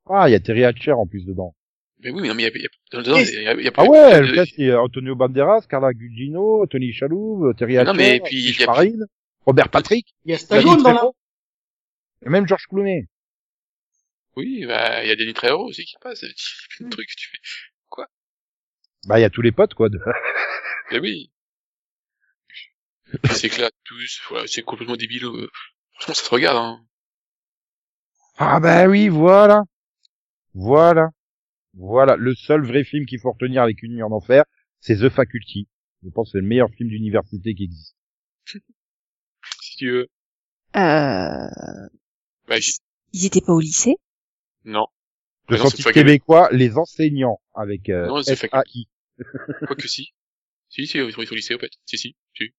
[0.05, 1.55] Ah, il y a Terry Hatcher en plus dedans.
[1.99, 3.63] Mais oui, mais non, mais il y a, il y a, dedans, y a, il
[3.63, 6.91] y a Ah plein- ouais, plein le de- cast, c'est Antonio Banderas, Carla Gugino, Tony
[6.91, 9.05] Chaloub, Terry Hatcher, Non, mais puis, il y Fish a- Marine,
[9.45, 11.09] Robert Patrick, Il y a Stallone dans la...
[12.25, 13.07] Et même George Clooney.
[14.35, 16.23] Oui, bah, il y a Danny Trejo aussi qui passe.
[16.81, 17.37] Le truc, tu fais.
[19.05, 19.87] Bah, il y a tous les potes, quoi.
[19.89, 19.99] de-
[20.91, 21.31] Mais oui.
[23.23, 25.25] Ils s'éclatent tous, voilà, c'est complètement débile.
[26.03, 26.13] Euh.
[26.13, 26.85] Franchement, ça se regarde, hein.
[28.37, 29.63] Ah bah oui, voilà.
[30.53, 31.09] Voilà.
[31.73, 32.15] Voilà.
[32.15, 34.43] Le seul vrai film qu'il faut retenir avec une nuit en enfer,
[34.79, 35.67] c'est The Faculty.
[36.03, 37.95] Je pense que c'est le meilleur film d'université qui existe.
[39.61, 40.07] Si tu veux.
[40.75, 41.89] Euh,
[42.47, 42.55] Bah,
[43.11, 43.97] ils étaient pas au lycée?
[44.65, 44.87] Non.
[45.49, 48.87] Le c'est scientifique québécois, les enseignants, avec euh, Non, c'est F-A-I.
[49.67, 50.13] Quoi que si.
[50.69, 51.71] Si, si, ils sont au lycée, en fait.
[51.85, 52.53] Si, si, si.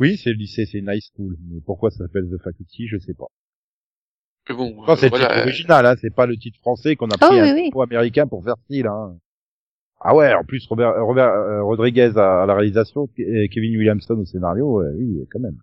[0.00, 1.36] Oui, c'est le lycée, c'est une high school.
[1.50, 3.26] Mais pourquoi ça s'appelle The Faculty, je sais pas.
[4.48, 7.10] Mais bon, euh, c'est le titre euh, original, hein, c'est pas le titre français qu'on
[7.10, 7.64] a Ah pris oui, un oui.
[7.64, 9.18] titre américain pour faire style, hein.
[10.00, 13.76] Ah ouais, en plus Robert, euh, Robert euh, Rodriguez à, à la réalisation et Kevin
[13.76, 15.58] Williamson au scénario, euh, oui, quand même.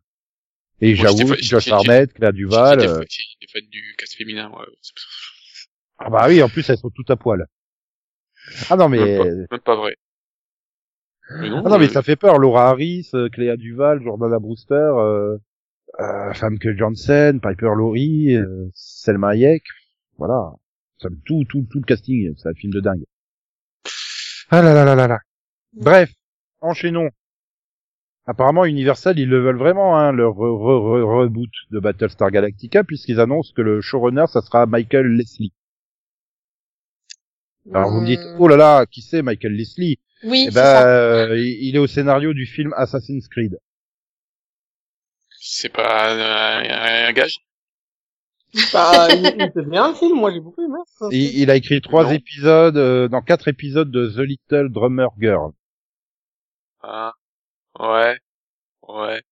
[0.81, 1.07] Et fa-
[1.41, 2.79] Josh Arnett, Claire Duval.
[2.79, 4.65] J'étais euh, fa- j'étais fan du cast féminin, ouais.
[5.97, 7.45] Ah bah oui, en plus elles sont toutes à poil.
[8.69, 9.95] Ah non mais Même pas, même pas vrai.
[11.31, 12.37] Mais non, ah non mais euh, ça fait peur.
[12.37, 15.37] Laura Harris, euh, Cléa Duval, Jordana Brewster, euh,
[15.99, 19.63] euh, Famke Janssen, Piper Laurie, euh, Selma Hayek.
[20.17, 20.51] Voilà,
[20.99, 23.03] ça tout tout tout le casting, c'est un film de dingue.
[24.51, 25.19] Ah là là là là là.
[25.73, 26.11] Bref,
[26.61, 27.09] enchaînons.
[28.27, 32.83] Apparemment, Universal, ils le veulent vraiment, hein, leur re- re- re- reboot de Battlestar Galactica,
[32.83, 35.53] puisqu'ils annoncent que le showrunner, ça sera Michael Leslie.
[37.73, 38.35] Alors vous me dites, Hmm.
[38.39, 39.99] oh là là, qui c'est Michael Leslie?
[40.23, 40.85] Oui, Eh ben, ça.
[40.87, 43.57] euh, il est au scénario du film Assassin's Creed.
[45.39, 47.37] c'est pas un, un gage?
[48.73, 50.77] Bah, il, il bien le film, moi j'ai beaucoup aimé.
[50.97, 51.07] ça.
[51.09, 52.11] Il, il a écrit trois Non.
[52.11, 55.51] épisodes, euh, dans quatre épisodes de The Little Drummer Girl.
[56.81, 57.11] Ah,
[57.79, 58.17] ouais,
[58.89, 59.23] ouais.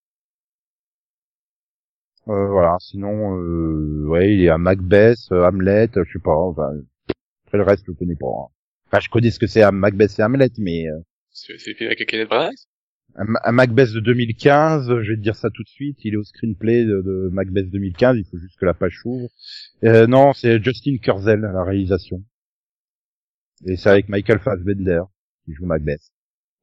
[2.27, 6.35] Euh, voilà, sinon, euh, ouais, il est à Macbeth, euh, Hamlet, euh, je sais pas,
[6.35, 6.69] enfin,
[7.47, 8.27] après le reste, je le connais pas.
[8.27, 8.52] hein.
[8.93, 10.99] Enfin, je connais ce que c'est à Macbeth et Hamlet, mais euh,
[11.31, 12.53] C'est le film avec Kenneth Branagh?
[13.15, 16.13] un, un Macbeth de 2015, euh, je vais te dire ça tout de suite, il
[16.13, 19.29] est au screenplay de, de Macbeth 2015, il faut juste que la page s'ouvre.
[19.83, 22.23] Euh, non, c'est Justin Kurzel à la réalisation.
[23.65, 25.01] Et c'est avec Michael Fassbender
[25.45, 26.11] qui joue Macbeth.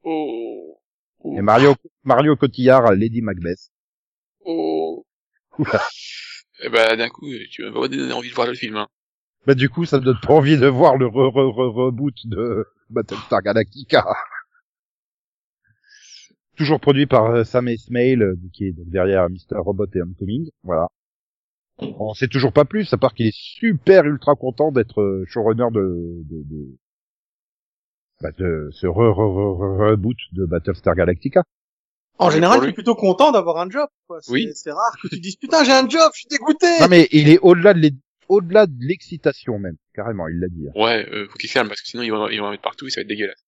[0.05, 0.79] Oh.
[1.19, 1.37] Oh.
[1.37, 3.73] Et Mario, Mario Cotillard à Lady Macbeth.
[4.45, 5.05] Oh.
[6.63, 8.87] Eh ben, d'un coup, tu m'as donné envie de voir le film, hein.
[9.47, 12.15] Bah du coup, ça me donne pas envie de voir le re re re reboot
[12.27, 14.05] de Battlestar Galactica.
[16.57, 19.57] Toujours produit par euh, Sam Esmail, euh, qui est donc derrière Mr.
[19.59, 20.51] Robot et Homecoming.
[20.63, 20.89] Voilà.
[21.79, 25.69] On sait toujours pas plus, à part qu'il est super ultra content d'être euh, showrunner
[25.73, 26.77] de, de, de,
[28.21, 31.43] bah, de ce re, re, re, re- reboot de Battlestar Galactica.
[32.19, 33.89] En général, je suis plutôt content d'avoir un job.
[34.07, 34.19] quoi.
[34.21, 34.51] C'est, Oui.
[34.55, 36.67] C'est rare que tu dises putain j'ai un job, je suis dégoûté.
[36.81, 37.95] Non mais il est au-delà de l'é-
[38.31, 40.67] au-delà de l'excitation même, carrément, il l'a dit.
[40.69, 40.73] hein.
[40.75, 42.87] Ouais, euh, faut qu'il calme, parce que sinon, ils vont, ils vont en mettre partout
[42.87, 43.45] et ça va être dégueulasse.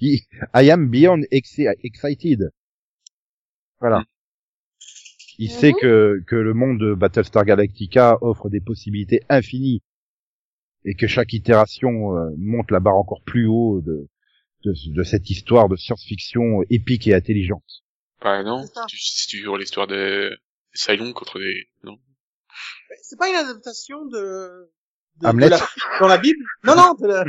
[0.00, 0.20] I
[0.54, 2.50] I am beyond exi- excited.
[3.80, 4.00] Voilà.
[4.00, 4.04] Mm.
[5.38, 9.82] Il sait que, que le monde de Battlestar Galactica offre des possibilités infinies
[10.84, 14.08] et que chaque itération euh, monte la barre encore plus haut de,
[14.64, 17.64] de, de cette histoire de science-fiction épique et intelligente.
[18.20, 18.84] Bah non, ça.
[18.88, 20.38] tu- c'est toujours l'histoire de
[20.74, 21.66] Cylon contre des...
[21.82, 21.98] Non?
[23.02, 24.70] C'est pas une adaptation de,
[25.16, 25.46] de, Hamlet.
[25.46, 25.60] de la,
[26.00, 26.44] dans la Bible?
[26.64, 27.24] Non, non, de la...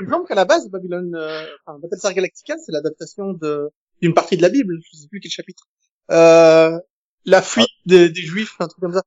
[0.00, 3.70] il me semble qu'à la base, Babylone, euh, enfin, Battlestar Galactica, c'est l'adaptation de,
[4.02, 4.78] d'une partie de la Bible.
[4.92, 5.64] Je sais plus quel chapitre.
[6.10, 6.78] Euh,
[7.24, 9.02] la fuite des, des Juifs, un truc comme ça.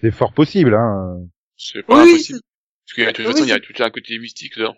[0.00, 1.26] C'est fort possible, hein.
[1.56, 2.40] C'est pas Oui, impossible.
[2.84, 4.56] Parce qu'il y a, de toute Oui, façon, il y a tout un côté mystique
[4.56, 4.76] dedans.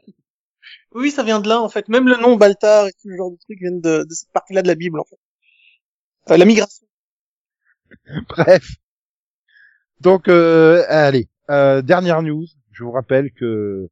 [0.93, 1.89] Oui, ça vient de là, en fait.
[1.89, 4.63] Même le nom Baltar et tout ce genre de trucs viennent de, de cette partie-là
[4.63, 5.19] de la Bible, en fait.
[6.25, 6.87] Enfin, la migration.
[8.29, 8.77] Bref.
[10.01, 12.47] Donc, euh, allez, euh, dernière news.
[12.73, 13.89] Je vous rappelle que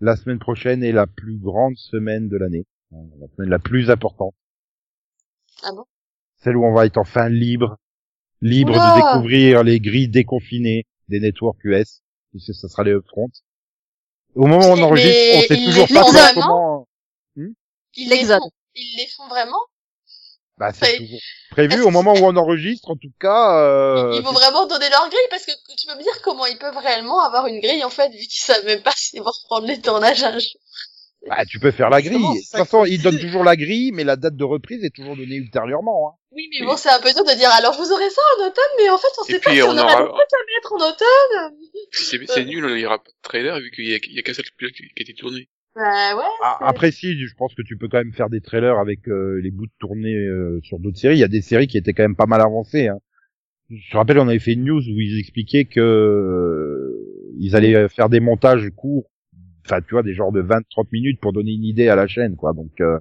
[0.00, 3.90] la semaine prochaine est la plus grande semaine de l'année, hein, la semaine la plus
[3.90, 4.34] importante.
[5.62, 5.84] Ah bon?
[6.36, 7.76] Celle où on va être enfin libre,
[8.40, 13.28] libre Oula de découvrir les grilles déconfinées des networks US, puisque ça sera les upfront.
[14.34, 16.40] Au moment où on enregistre, on sait ils toujours pas font encore vraiment?
[16.40, 16.88] comment.
[17.96, 19.60] Ils les font, ils les font vraiment?
[20.60, 21.08] Bah, c'est Ouais.
[21.50, 23.58] prévu au moment où on enregistre, en tout cas.
[23.62, 26.58] Euh, Ils vont vraiment donner leur grille parce que tu peux me dire comment ils
[26.58, 29.66] peuvent réellement avoir une grille en fait vu qu'ils savent même pas s'ils vont reprendre
[29.66, 30.60] les tournages un jour.
[31.26, 32.18] Bah, tu peux faire la grille.
[32.18, 34.84] De c'est toute ça façon, ils donnent toujours la grille, mais la date de reprise
[34.84, 36.08] est toujours donnée ultérieurement.
[36.10, 36.16] Hein.
[36.32, 38.72] Oui mais bon c'est un peu dur de dire alors vous aurez ça en automne
[38.78, 40.36] mais en fait on Et sait pas si on, on aura aura- le droit de
[40.36, 41.56] la mettre en automne.
[41.90, 44.72] C'est nul, il y aura pas de trailer vu qu'il y a, qu'un seul pilote
[44.74, 45.48] qui qui a été tourné.
[45.76, 46.22] Bah ouais.
[46.42, 49.40] Ah, Après, si, je pense que tu peux quand même faire des trailers avec euh,
[49.40, 51.16] les bouts de tournée euh, sur d'autres séries.
[51.16, 52.88] Il y a des séries qui étaient quand même pas mal avancées.
[52.88, 52.98] Hein.
[53.70, 57.88] Je te rappelle, on avait fait une news où ils expliquaient que euh, ils allaient
[57.88, 59.08] faire des montages courts,
[59.64, 62.34] enfin, tu vois, des genres de 20-30 minutes pour donner une idée à la chaîne,
[62.34, 62.52] quoi.
[62.52, 62.98] Donc, euh,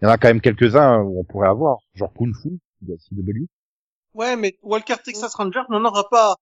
[0.00, 2.96] il y en a quand même quelques-uns où on pourrait avoir, genre Kung Fu de
[2.96, 3.46] CW.
[4.14, 6.36] Ouais, mais Walker Texas Ranger n'en aura pas.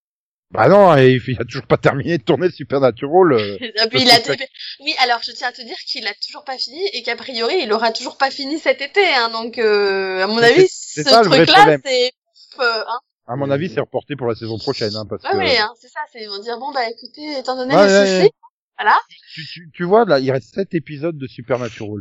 [0.51, 3.33] Bah non, et il a toujours pas terminé de tourner Supernatural.
[3.35, 3.57] euh.
[3.61, 4.41] Et puis il a truc,
[4.81, 7.55] oui alors je tiens à te dire qu'il a toujours pas fini et qu'a priori
[7.63, 11.23] il aura toujours pas fini cet été hein donc euh, à mon avis ce ça,
[11.23, 11.81] le vrai truc là problème.
[11.85, 12.13] c'est
[12.61, 12.99] euh, hein.
[13.31, 15.71] À mon avis, c'est reporté pour la saison prochaine, hein, parce Ouais, que ouais, hein,
[15.79, 18.23] c'est ça c'est ils vont dire bon bah écoutez étant donné Ouais, le ouais, souci
[18.23, 18.31] ouais.
[18.79, 18.99] voilà
[19.35, 22.01] tu, tu, tu vois, là, il reste sept épisodes de Supernatural.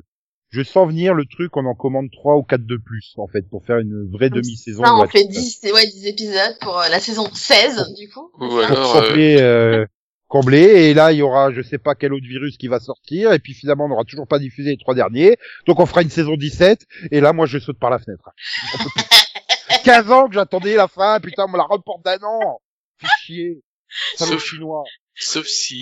[0.50, 3.42] Je sens venir le truc, on en commande trois ou quatre de plus, en fait,
[3.50, 4.84] pour faire une vraie demi-saison.
[4.84, 8.48] ça on fait 10 ouais 10 épisodes pour euh, la saison 16 du coup Ou
[8.48, 9.86] Pour alors, euh, combler, euh,
[10.30, 13.34] combler, et là, il y aura, je sais pas quel autre virus qui va sortir,
[13.34, 16.10] et puis finalement, on n'aura toujours pas diffusé les trois derniers, donc on fera une
[16.10, 18.30] saison 17, et là, moi, je saute par la fenêtre.
[19.84, 22.62] 15 ans que j'attendais la fin, putain, on me la reporte d'un an.
[23.00, 23.62] Fais chier.
[24.16, 24.84] Salaud Sauf- chinois.
[25.20, 25.76] Sauf si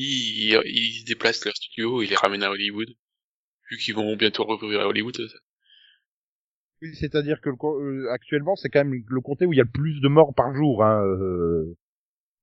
[0.49, 2.87] ils, ils déplacent leur studio et les ramènent à Hollywood.
[3.71, 5.15] Vu qu'ils vont bientôt revenir à Hollywood.
[6.81, 9.63] Oui, C'est-à-dire que le euh, actuellement, c'est quand même le comté où il y a
[9.63, 10.83] le plus de morts par jour.
[10.83, 11.01] Hein.
[11.03, 11.75] Euh,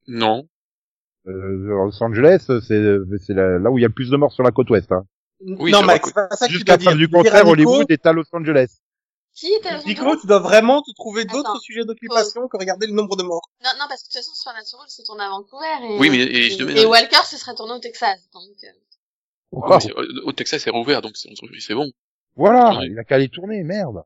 [0.09, 0.49] Non.
[1.29, 4.43] euh, Los Angeles, c'est c'est là où il y a le plus de morts sur
[4.43, 4.91] la côte ouest.
[4.91, 5.05] Hein.
[5.41, 7.51] Oui, non, c'est Max, c'est pas ça que Jusqu'à du Tu dois dire concert, Nico-
[7.53, 8.79] Hollywood est à Los Angeles.
[9.35, 12.57] Qui était à Los Nico, Angeles tu dois vraiment te trouver d'autres sujets d'occupation que
[12.57, 13.49] regarder le nombre de morts.
[13.65, 16.19] Non, non, parce que de toute façon, Supernatural se tourne à Vancouver et, Oui, mais-
[16.19, 18.29] et je te mets et dans- Walker se serait tourné au Texas.
[18.33, 18.69] Donc, euh,
[19.53, 19.81] Wow.
[19.81, 19.93] C'est-
[20.25, 21.91] Au Texas, c'est rouvert, donc c'est bon.
[22.37, 24.03] Voilà, il a qu'à aller tourner, merde.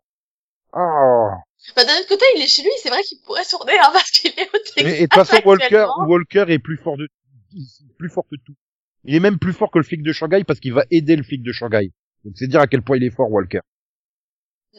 [0.73, 1.31] Oh.
[1.75, 4.11] Bah, d'un autre côté, il est chez lui, c'est vrai qu'il pourrait tourner, hein, parce
[4.11, 4.85] qu'il est au Texas.
[4.85, 5.87] Et et de toute façon, Walker.
[6.07, 7.09] Walker est plus fort de,
[7.99, 8.55] plus fort que tout.
[9.05, 11.23] Il est même plus fort que le flic de Shanghai parce qu'il va aider le
[11.23, 11.93] flic de Shanghai.
[12.25, 13.61] Donc c'est dire à quel point il est fort, Walker.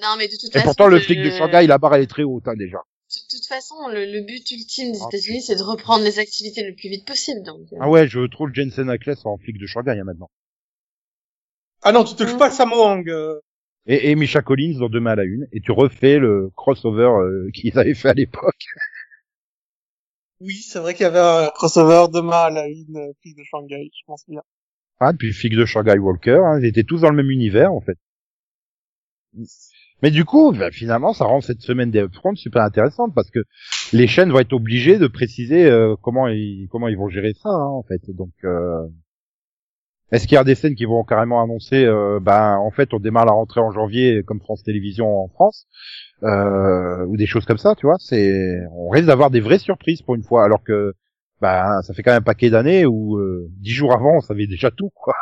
[0.02, 0.66] Non, mais de toute Et façon.
[0.66, 2.78] pourtant, le euh, flic de Shanghai, la barre, elle est très haute, hein, déjà.
[3.10, 6.62] De toute façon, le, le but ultime des Ah, États-Unis, c'est de reprendre les activités
[6.68, 7.42] le plus vite possible.
[7.44, 7.78] Donc, euh.
[7.80, 10.30] Ah ouais, je trouve Jensen Ackles en flic de Shanghai, hein, maintenant.
[11.84, 13.08] Ah non, tu touches pas à Sammo Hung.
[13.10, 13.40] euh.
[13.86, 15.48] Et, et Misha Collins dans Demain à la Une.
[15.54, 18.66] Et tu refais le crossover euh, qu'ils avaient fait à l'époque.
[20.40, 23.44] Oui, c'est vrai qu'il y avait un crossover demain à la une, euh, fille de
[23.44, 24.42] Shanghai, je pense bien.
[25.00, 27.82] Ah, puis flic de Shanghai Walker, hein, ils étaient tous dans le même univers, en
[27.82, 27.98] fait.
[30.04, 33.40] Mais du coup, bah, finalement, ça rend cette semaine des upfronts super intéressante parce que
[33.94, 37.50] les chaînes vont être obligées de préciser euh, comment ils comment ils vont gérer ça,
[37.50, 38.02] hein, en fait.
[38.10, 38.88] Donc, euh,
[40.12, 43.00] est-ce qu'il y a des scènes qui vont carrément annoncer, euh, ben, en fait, on
[43.00, 45.68] démarre la rentrée en janvier comme France Télévisions en France,
[46.24, 50.02] euh, ou des choses comme ça, tu vois C'est, on risque d'avoir des vraies surprises
[50.02, 50.94] pour une fois, alors que,
[51.42, 54.48] ben, ça fait quand même un paquet d'années où euh, dix jours avant, on savait
[54.48, 55.14] déjà tout, quoi.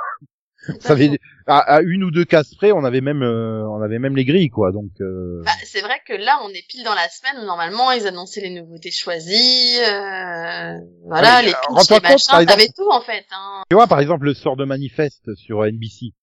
[0.79, 4.15] Savait, à, à une ou deux cases près, on avait même, euh, on avait même
[4.15, 4.71] les grilles, quoi.
[4.71, 7.91] Donc, euh, Bah, c'est vrai que là, on est pile dans la semaine où normalement
[7.91, 12.01] ils annonçaient les nouveautés choisies, euh, voilà, Ah, mais, les pitchs, les machins,
[12.31, 13.25] par exemple- t'avais tout en fait.
[13.31, 13.63] Hein.
[13.69, 16.13] tu vois, par exemple, le sort de Manifeste sur NBC.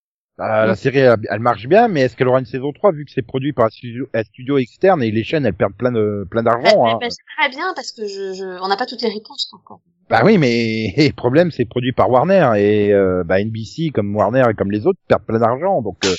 [0.41, 0.77] Euh, La Mm.
[0.77, 3.23] série, elle, elle marche bien, mais est-ce qu'elle aura une saison 3 vu que c'est
[3.23, 6.43] produit par un studio, un studio externe et les chaînes, elles perdent plein de, plein
[6.43, 6.99] d'argent, hein.
[7.01, 8.61] Bah, bien parce que je, je...
[8.63, 9.81] on n'a pas toutes les réponses encore.
[10.13, 14.45] Bah oui, mais le problème, c'est produit par Warner et euh, bah, NBC comme Warner
[14.51, 16.15] et comme les autres perdent plein d'argent, donc euh,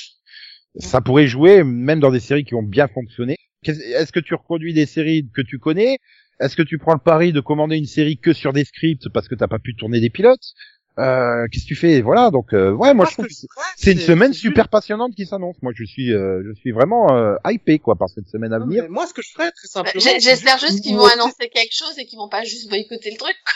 [0.80, 3.36] ça pourrait jouer même dans des séries qui ont bien fonctionné.
[3.62, 5.98] Est-ce que tu reproduis des séries que tu connais?
[6.40, 9.28] Est-ce que tu prends le pari de commander une série que sur des scripts parce
[9.28, 10.54] que t'as pas pu tourner des pilotes?
[10.98, 12.00] Euh, Qu'est-ce que tu fais?
[12.02, 13.32] Voilà, donc euh, ouais, moi je trouve que
[13.76, 15.56] c'est une semaine super passionnante qui s'annonce.
[15.62, 18.66] Moi, je suis, euh, je suis vraiment euh, hypé quoi par cette semaine à Non,
[18.66, 18.82] venir.
[18.84, 20.18] mais moi, ce que je ferais, très Bah, simplement.
[20.20, 23.34] J'espère juste qu'ils vont annoncer quelque chose et qu'ils vont pas juste boycotter le truc.
[23.44, 23.54] quoi.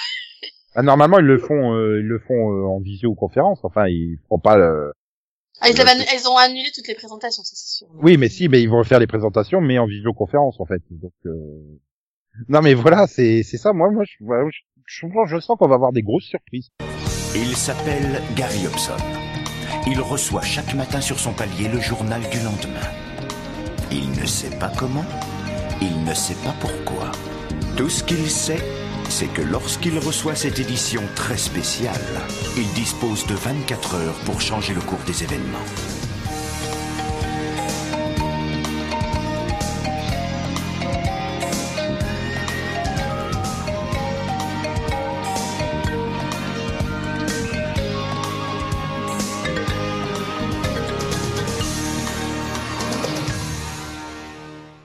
[0.78, 3.58] Ah, normalement, ils le font, euh, ils le font euh, en visioconférence.
[3.64, 4.92] Enfin, ils font pas le.
[5.60, 7.88] Ah, ils, c'est- annu- ils ont annulé toutes les présentations, c'est sûr.
[8.00, 10.80] Oui, mais si, mais ils vont refaire les présentations, mais en visioconférence en fait.
[10.90, 11.32] Donc, euh...
[12.48, 13.72] non, mais voilà, c'est c'est ça.
[13.72, 16.68] Moi, moi, je, voilà, je, je, je sens qu'on va avoir des grosses surprises.
[17.34, 18.94] Il s'appelle Gary Hobson.
[19.88, 22.88] Il reçoit chaque matin sur son palier le journal du lendemain.
[23.90, 25.04] Il ne sait pas comment,
[25.82, 27.10] il ne sait pas pourquoi.
[27.76, 28.62] Tout ce qu'il sait,
[29.08, 32.00] c'est que lorsqu'il reçoit cette édition très spéciale,
[32.56, 35.58] il dispose de 24 heures pour changer le cours des événements.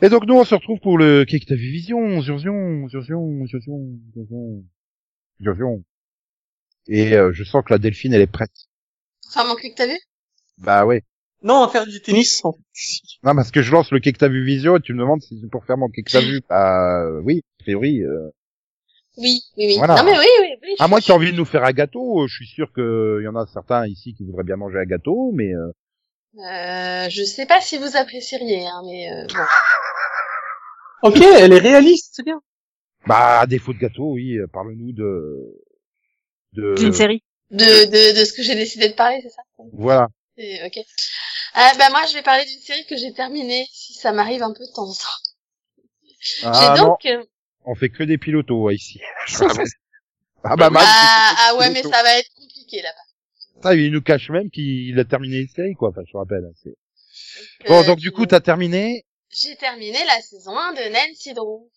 [0.04, 3.80] Et donc nous, on se retrouve pour le t'as vu Vision, Zurzion, Zurzion, Zurzion,
[4.14, 4.64] Zurzion,
[5.42, 5.84] Zurzion.
[6.88, 8.52] Et euh, je sens que la Delphine, elle est prête.
[9.30, 9.98] Enfin, mon que t'as vu?
[10.58, 11.04] Bah ouais.
[11.42, 12.44] Non, à faire du tennis.
[12.44, 12.60] en fait.
[13.24, 15.40] Non, parce que je lance le que t'as vu Vision et tu me demandes si
[15.42, 16.42] c'est pour faire mon que t'as vu.
[16.50, 18.02] Bah euh, oui, a priori.
[18.02, 18.28] euh,
[19.16, 19.76] Oui, oui, oui.
[19.78, 19.96] Voilà.
[19.96, 20.76] Non mais oui, oui, oui.
[20.80, 23.24] À moins que tu envie de nous faire un gâteau, euh, je suis sûr qu'il
[23.24, 25.72] y en a certains ici qui voudraient bien manger un gâteau, mais euh,
[26.40, 29.44] Euh, je sais pas si vous apprécieriez, hein, mais euh, bon.
[31.04, 32.42] Ok, elle est réaliste, c'est bien.
[33.06, 35.62] bah à défaut de gâteau, oui, euh, parle-nous de
[36.54, 37.22] de D'une série.
[37.52, 39.42] De, de, de ce que j'ai décidé de parler, c'est ça?
[39.74, 40.08] Voilà.
[40.38, 40.78] Et, Ok.
[40.78, 44.54] Euh, bah moi, je vais parler d'une série que j'ai terminée, si ça m'arrive un
[44.54, 45.20] peu de temps en temps.
[46.44, 47.06] Ah j'ai non, donc...
[47.06, 47.24] euh,
[47.66, 49.00] on fait que des pilotos ouais, ici.
[50.46, 52.90] Ah bah Max, ah, que ah ouais, mais ça va être compliqué là.
[53.62, 55.90] Ça, il nous cache même qu'il a terminé une série, quoi.
[55.90, 56.44] Enfin, je te rappelle.
[56.46, 56.70] hein, c'est-
[57.66, 59.06] Euh, Bon, donc du coup, t'as terminé.
[59.34, 61.70] J'ai terminé la saison 1 de Nancy Drew.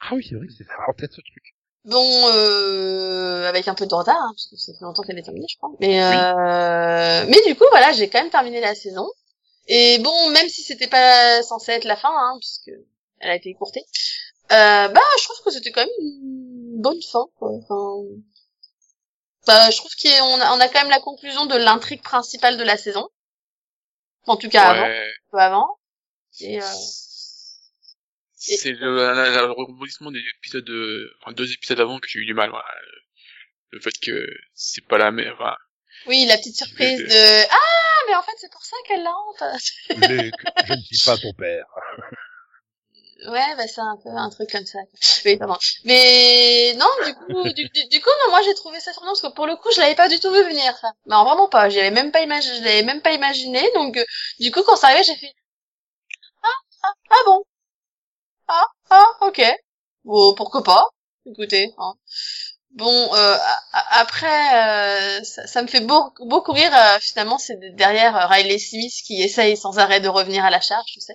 [0.00, 1.54] Ah oui, c'est vrai que c'est en tête ce truc.
[1.84, 5.22] Bon, euh, avec un peu de retard, hein, parce que ça fait longtemps qu'elle est
[5.22, 5.70] terminée, je crois.
[5.80, 9.08] Mais, euh, mais du coup, voilà, j'ai quand même terminé la saison.
[9.66, 12.70] Et bon, même si c'était pas censé être la fin, hein, puisque
[13.20, 13.84] elle a été écourtée.
[14.52, 17.24] Euh, bah, je trouve que c'était quand même une bonne fin.
[17.38, 17.50] Quoi.
[17.52, 18.02] Enfin,
[19.46, 22.64] bah, je trouve qu'on a, on a quand même la conclusion de l'intrigue principale de
[22.64, 23.08] la saison.
[24.26, 25.10] En tout cas avant, un Ouais.
[25.32, 25.77] peu avant.
[26.40, 26.64] Et, euh,
[28.34, 32.34] C'est le, le rebondissement des épisodes, de- enfin deux épisodes avant que j'ai eu du
[32.34, 32.50] mal.
[32.50, 32.66] Voilà.
[33.70, 35.32] Le fait que c'est pas la même.
[35.34, 35.56] Enfin,
[36.06, 39.10] oui, la petite surprise Je- de ah, mais en fait c'est pour ça qu'elle la
[39.10, 39.42] hante.
[40.08, 40.34] Luc,
[40.66, 41.66] je ne suis pas ton père.
[43.26, 44.78] Ouais, bah c'est un peu un truc comme ça.
[45.24, 45.56] Oui, pardon.
[45.84, 49.22] Mais non, du coup, du, du, du coup, non, moi j'ai trouvé ça surprenant parce
[49.22, 50.72] que pour le coup, je l'avais pas du tout vu venir.
[50.80, 50.92] Ça.
[51.06, 51.68] Non, vraiment pas.
[51.68, 53.60] J'avais même pas imaginé, je l'avais même pas imaginé.
[53.74, 54.04] Donc, euh,
[54.38, 55.34] du coup, quand ça arrivait, j'ai fait
[56.82, 57.44] ah, ah, bon,
[58.48, 59.42] ah, ah, ok.
[60.04, 60.84] Bon, pourquoi pas?
[61.26, 61.94] Écoutez, hein.
[62.72, 63.36] Bon, euh,
[63.90, 66.72] après, euh, ça, me fait beau- beaucoup rire.
[66.74, 70.50] euh, finalement, c'est de- derrière euh, Riley Smith qui essaye sans arrêt de revenir à
[70.50, 71.14] la charge, sais.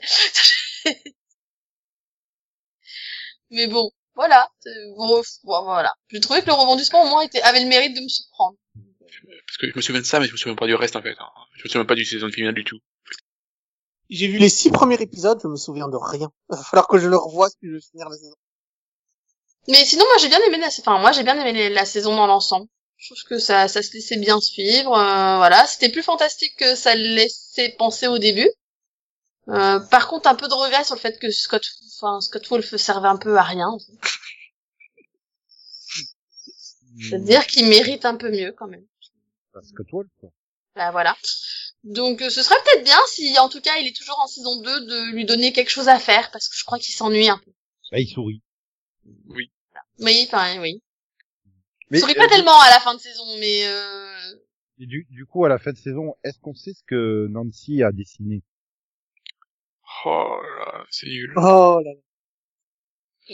[3.51, 4.47] Mais bon, voilà.
[4.97, 5.21] Bon,
[5.63, 5.93] voilà.
[6.09, 8.57] J'ai trouvé que le rebondissement au moins avait le mérite de me surprendre.
[9.47, 11.01] parce que je me souviens de ça, mais je me souviens pas du reste en
[11.01, 11.15] fait.
[11.19, 11.29] hein.
[11.55, 12.79] Je me souviens pas du saison finale du tout.
[14.15, 16.31] J'ai vu les six premiers épisodes, je me souviens de rien.
[16.51, 18.35] Il va falloir que je le revoie si je veux finir la saison.
[19.67, 22.15] Mais sinon, moi j'ai bien aimé la, enfin moi j'ai bien aimé les- la saison
[22.15, 22.67] dans l'ensemble.
[22.97, 24.93] Je trouve que ça, ça se laissait bien suivre.
[24.97, 28.49] euh, voilà, c'était plus fantastique que ça le laissait penser au début.
[29.49, 31.63] Euh, par contre, un peu de regret sur le fait que Scott,
[31.97, 33.67] enfin Scott Wolf servait un peu à rien.
[33.67, 33.93] en fait.
[37.01, 38.85] C'est-à-dire qu'il mérite un peu mieux quand même.
[39.53, 40.29] Parce que toi, quoi.
[40.75, 41.15] Bah voilà.
[41.83, 44.61] Donc euh, ce serait peut-être bien si en tout cas il est toujours en saison
[44.61, 47.37] 2 de lui donner quelque chose à faire parce que je crois qu'il s'ennuie un
[47.43, 47.51] peu.
[47.91, 48.41] Bah, il sourit.
[49.27, 49.51] Oui,
[50.27, 50.81] enfin oui.
[51.89, 54.15] Mais, Il sourit euh, pas tellement à la fin de saison mais euh...
[54.79, 57.83] Et du, du coup, à la fin de saison, est-ce qu'on sait ce que Nancy
[57.83, 58.41] a dessiné?
[60.05, 61.31] Oh là, là, c'est nul.
[61.37, 63.33] Oh là là.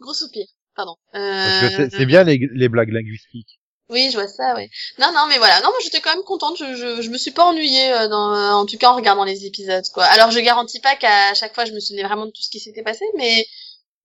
[0.00, 0.46] gros soupir.
[0.74, 0.96] Pardon.
[1.12, 1.22] Parce
[1.64, 1.68] Euh...
[1.68, 3.60] que c'est- c'est bien les, les blagues linguistiques.
[3.90, 4.68] Oui, je vois ça, ouais.
[4.98, 5.60] Non, non, mais voilà.
[5.60, 6.58] Non, moi, j'étais quand même contente.
[6.58, 9.24] Je, je, je me suis pas ennuyée, euh, dans, euh, en tout cas en regardant
[9.24, 10.04] les épisodes, quoi.
[10.04, 12.60] Alors, je garantis pas qu'à chaque fois, je me souvenais vraiment de tout ce qui
[12.60, 13.46] s'était passé, mais,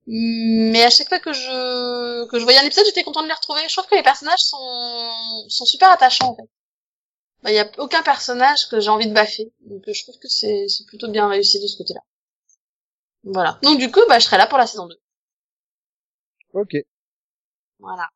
[0.08, 3.34] mais à chaque fois que je, que je voyais un épisode, j'étais contente de les
[3.34, 3.62] retrouver.
[3.68, 6.50] Je trouve que les personnages sont, sont super attachants, en fait.
[7.44, 9.52] Bah, y a aucun personnage que j'ai envie de baffer.
[9.62, 12.02] Donc, je trouve que c'est, c'est plutôt bien réussi de ce côté-là.
[13.26, 13.60] Voilà.
[13.64, 14.96] Donc, du coup, bah, je serai là pour la saison 2.
[16.54, 16.74] Ok.
[17.80, 18.10] Voilà.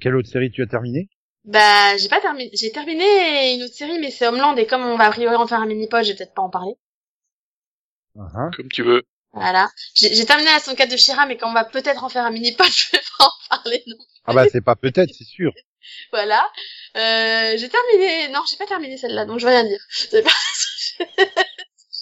[0.00, 1.08] Quelle autre série tu as terminé
[1.44, 2.50] Bah, j'ai pas terminé.
[2.54, 5.46] J'ai terminé une autre série, mais c'est Homeland et comme on va a priori en
[5.46, 6.74] faire un mini-pod, je vais peut-être pas en parler.
[8.16, 9.02] uh Comme tu veux.
[9.32, 9.68] Voilà.
[9.94, 12.24] J'ai j'ai terminé la saison 4 de Shira, mais comme on va peut-être en faire
[12.24, 13.96] un mini-pod, je vais pas en parler non.
[14.26, 15.52] Ah bah c'est pas peut-être, c'est sûr.
[16.12, 16.46] Voilà.
[16.96, 18.28] Euh, j'ai terminé.
[18.28, 19.80] Non, j'ai pas terminé celle-là, donc je vais rien dire.
[19.90, 20.30] C'est pas-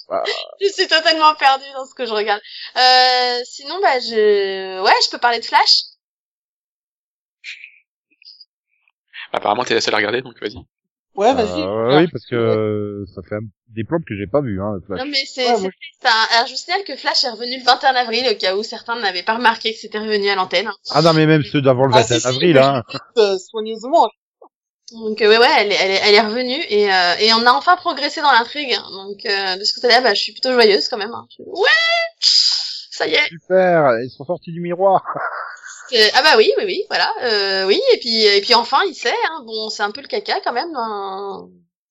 [0.09, 0.23] Ah.
[0.61, 2.41] je suis totalement perdue dans ce que je regarde.
[2.77, 5.83] Euh, sinon, bah, je, ouais, je peux parler de Flash.
[9.37, 10.57] Apparemment, t'es la seule à regarder, donc vas-y.
[11.15, 11.61] Ouais, vas-y.
[11.61, 14.61] Euh, oui, parce que euh, ça fait un- des plans que j'ai pas vu.
[14.61, 14.99] Hein, Flash.
[14.99, 16.25] Non, mais c'est, Ouais, c'est moi- triste, hein.
[16.35, 18.99] Alors, je vous signale que Flash est revenu le 21 avril, au cas où certains
[18.99, 20.69] n'avaient pas remarqué que c'était revenu à l'antenne.
[20.91, 22.57] Ah non, mais même ceux d'avant le Ah, 21 si, si, avril.
[22.59, 22.83] Hein.
[23.17, 24.09] euh, soigneusement.
[24.91, 27.45] Donc euh, ouais ouais, elle est, elle est, elle est revenue et, euh, et on
[27.45, 28.73] a enfin progressé dans l'intrigue.
[28.91, 31.11] Donc euh, de ce côté-là, bah, je suis plutôt joyeuse quand même.
[31.13, 31.25] hein.
[31.37, 31.67] Je- Ouais,
[32.21, 33.27] ça y est.
[33.27, 35.03] Super, ils sont sortis du miroir.
[35.93, 38.93] Euh, ah bah oui oui oui voilà euh, oui et puis et puis enfin il
[38.95, 39.09] sait.
[39.31, 39.43] Hein.
[39.45, 40.75] Bon c'est un peu le caca quand même.
[40.75, 41.47] hein.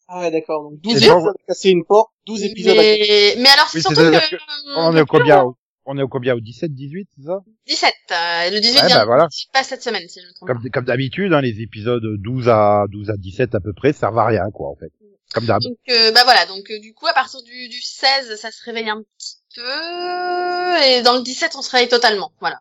[0.09, 0.63] Ah ouais, d'accord.
[0.71, 1.15] Donc 12 C'est bon.
[1.17, 4.29] épisodes à casser une porte, 12 épisodes à Mais, mais alors c'est Oui, surtout c'est-à-dire
[4.31, 4.37] que,
[4.77, 7.39] On est au combien au- On est au combien Au 17, 18, c'est ça?
[7.67, 7.95] 17.
[8.13, 9.29] euh, le 18 Ouais, vient bah voilà.
[9.53, 10.49] pas cette semaine si je me trompe.
[10.49, 10.55] pas.
[10.55, 14.19] Comme, comme d'habitude, hein, les épisodes 12 à 12 à 17 à peu près servent
[14.19, 14.93] à rien, quoi, en fait.
[15.35, 15.61] Comme d'hab.
[15.61, 18.63] Donc euh, bah voilà, donc euh, du coup à partir du, du 16, ça se
[18.65, 22.31] réveille un petit peu et dans le 17 on se réveille totalement.
[22.41, 22.61] Voilà.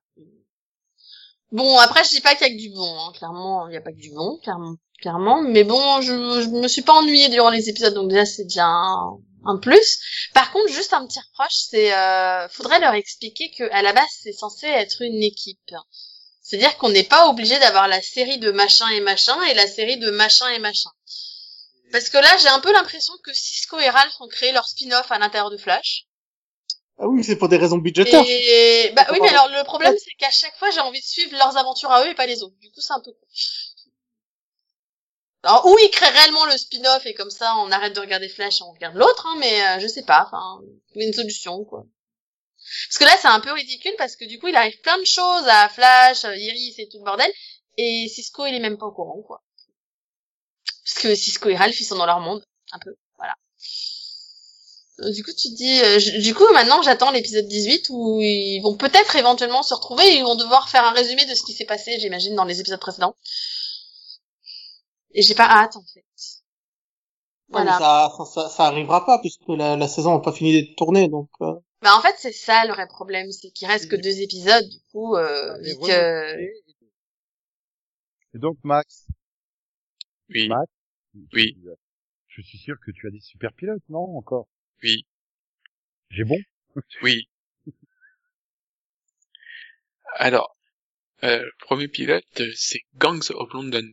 [1.52, 3.12] Bon, après je dis pas qu'il y a que du bon, hein.
[3.18, 4.40] clairement, il y a pas que du bon,
[5.00, 8.44] clairement, mais bon, je, je me suis pas ennuyée durant les épisodes donc déjà c'est
[8.44, 10.00] déjà un, un plus.
[10.34, 14.10] Par contre, juste un petit reproche, c'est euh, faudrait leur expliquer que à la base
[14.22, 15.74] c'est censé être une équipe.
[16.42, 19.98] C'est-à-dire qu'on n'est pas obligé d'avoir la série de machin et machin et la série
[19.98, 20.92] de machin et machin.
[21.92, 25.12] Parce que là, j'ai un peu l'impression que Cisco et Ralph ont créé leur spin-off
[25.12, 26.06] à l'intérieur de Flash.
[26.98, 28.24] Ah oui, c'est pour des raisons budgétaires.
[28.26, 31.32] Et bah oui, mais alors le problème c'est qu'à chaque fois, j'ai envie de suivre
[31.34, 32.56] leurs aventures à eux et pas les autres.
[32.60, 33.28] Du coup, c'est un peu con.
[35.44, 38.62] Alors, ou ils créent réellement le spin-off et comme ça, on arrête de regarder Flash
[38.62, 40.24] et on regarde l'autre, hein, mais euh, je sais pas.
[40.26, 41.86] Enfin, trouver une solution, quoi.
[42.88, 45.06] Parce que là, c'est un peu ridicule parce que du coup, il arrive plein de
[45.06, 47.32] choses à Flash, Iris et tout le bordel,
[47.78, 49.44] et Cisco, il est même pas au courant, quoi.
[50.84, 52.96] Parce que Cisco et Ralph, ils sont dans leur monde, un peu,
[55.00, 58.62] Du coup, tu te dis, euh, j- du coup, maintenant, j'attends l'épisode 18 où ils
[58.62, 61.54] vont peut-être éventuellement se retrouver et ils vont devoir faire un résumé de ce qui
[61.54, 63.16] s'est passé, j'imagine, dans les épisodes précédents.
[65.14, 66.00] Et j'ai pas hâte, en fait.
[67.50, 67.78] Ouais, mais Voilà.
[67.80, 71.08] ça, ça, ça, ça arrivera pas puisque la, la saison n'a pas fini d'être tournée,
[71.10, 71.30] donc.
[71.42, 74.68] euh, Bah, en fait, c'est ça le vrai problème, c'est qu'il reste que deux épisodes,
[74.68, 75.82] du coup, euh, vu que...
[75.82, 76.52] remontées.
[78.36, 79.08] Et donc, Max.
[80.30, 80.72] Oui, Max.
[81.34, 81.58] Oui.
[82.28, 84.48] Je suis sûr que tu as des super pilotes, non, encore?
[84.84, 85.06] Oui,
[86.10, 86.38] J'ai bon?
[87.02, 87.28] oui.
[90.18, 90.56] Alors,
[91.24, 93.92] euh, premier pilote, euh, c'est Gangs of London.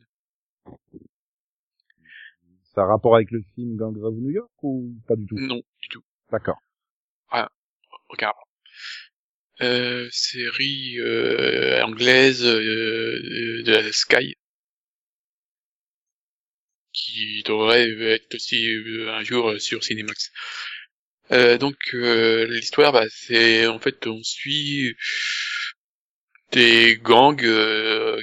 [2.74, 5.36] Ça a rapport avec le film Gangs of New York ou pas du tout?
[5.38, 6.02] Non, du tout.
[6.30, 6.58] D'accord.
[8.08, 8.48] Aucun rapport.
[9.62, 14.34] Euh, série euh, anglaise euh, de la Sky
[17.12, 20.32] qui devrait être aussi euh, un jour euh, sur Cinemax.
[21.32, 24.94] Euh, donc euh, l'histoire, bah, c'est en fait on suit
[26.52, 27.44] des gangs.
[27.44, 28.20] euh,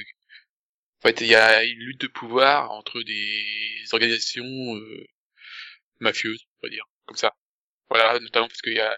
[1.02, 4.44] en fait, il y a une lutte de pouvoir entre des organisations
[4.76, 5.06] euh,
[6.00, 7.34] mafieuses, on va dire, comme ça.
[7.90, 8.96] Voilà, notamment parce qu'il y a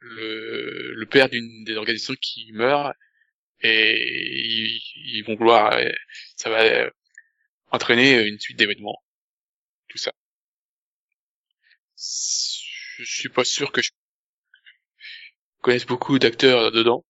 [0.00, 2.94] le, le père d'une des organisations qui meurt
[3.62, 3.96] et
[4.46, 4.82] ils,
[5.18, 5.78] ils vont vouloir
[6.36, 6.90] ça va
[7.70, 9.02] entraîner une suite d'événements
[9.88, 10.12] tout ça
[11.96, 13.90] je suis pas sûr que je
[15.60, 17.04] connaisse beaucoup d'acteurs dedans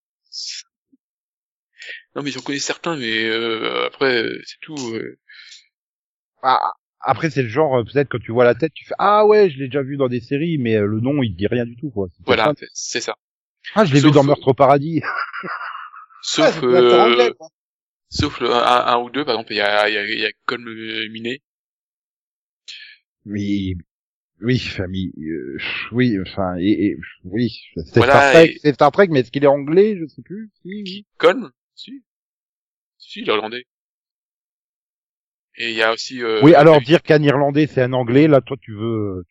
[2.14, 5.18] non mais j'en connais certains mais euh, après c'est tout euh.
[6.42, 9.24] Ah, après, c'est le genre, euh, peut-être quand tu vois la tête, tu fais, ah
[9.26, 11.46] ouais, je l'ai déjà vu dans des séries, mais euh, le nom, il te dit
[11.46, 12.08] rien du tout, quoi.
[12.26, 13.16] Voilà c'est- ça
[13.74, 15.02] Ah, je l'ai vu dans Meurtre au paradis.
[16.22, 17.32] Sauf acteurs euh.
[18.14, 20.20] Sauf le, un, un ou deux par exemple il y a il y a, il
[20.20, 21.42] y a Colm euh, Minet
[23.26, 23.76] Oui,
[24.40, 25.58] oui, famille, euh,
[25.92, 29.30] oui, enfin, et, et- oui, c'est Voilà, Star Trek, et- c'est Star Trek, mais est-ce
[29.30, 30.50] qu'il est anglais, je sais plus.
[30.62, 31.06] Si, oui.
[31.18, 31.50] Colm?
[31.74, 32.02] Si.
[32.98, 33.66] Si, il est irlandais.
[35.56, 36.22] Et il y a aussi...
[36.22, 39.24] Euh, oui, alors dire qu'un Irlandais c'est un Anglais, là, toi, tu veux,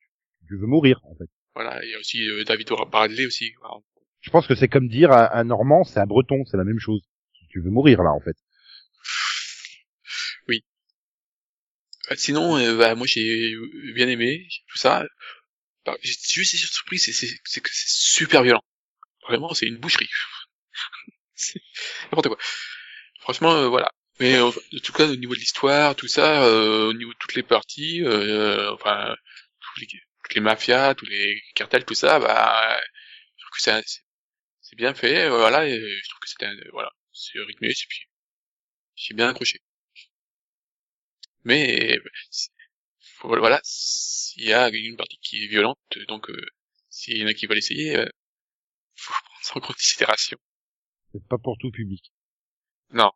[0.47, 1.29] tu veux mourir, en fait.
[1.55, 3.53] Voilà, il y a aussi euh, David Bradley aussi.
[4.21, 6.79] Je pense que c'est comme dire un, un Normand, c'est un Breton, c'est la même
[6.79, 7.01] chose.
[7.49, 8.35] Tu veux mourir là, en fait.
[12.17, 13.53] Sinon, euh, bah, moi j'ai
[13.93, 15.03] bien aimé tout ça.
[15.85, 18.63] Bah, J'ai juste été surpris, c'est c'est- c'est que c'est super violent.
[19.27, 20.09] Vraiment, c'est une boucherie.
[21.35, 21.61] c'est
[22.05, 22.37] n'importe quoi.
[23.21, 23.91] Franchement, euh, voilà.
[24.19, 27.17] Mais euh, en tout cas, au niveau de l'histoire, tout ça, euh, au niveau de
[27.19, 29.15] toutes les parties, euh, enfin,
[30.23, 32.79] toutes les mafias, tous les cartels, tout ça, bah,
[33.37, 34.01] je trouve que c'est c'est-
[34.61, 38.07] c'est bien fait, euh, voilà, je trouve que c'était, voilà, c'est rythmé, et puis
[38.95, 39.59] j'ai bien accroché.
[41.43, 41.97] Mais
[42.99, 45.77] faut- voilà, s'il y a une partie qui est violente,
[46.07, 46.45] donc euh,
[46.89, 48.05] s'il y en a qui veulent essayer, euh,
[48.95, 50.37] faut prendre ça en considération.
[51.11, 52.11] C'est pas pour tout public.
[52.91, 53.11] Non.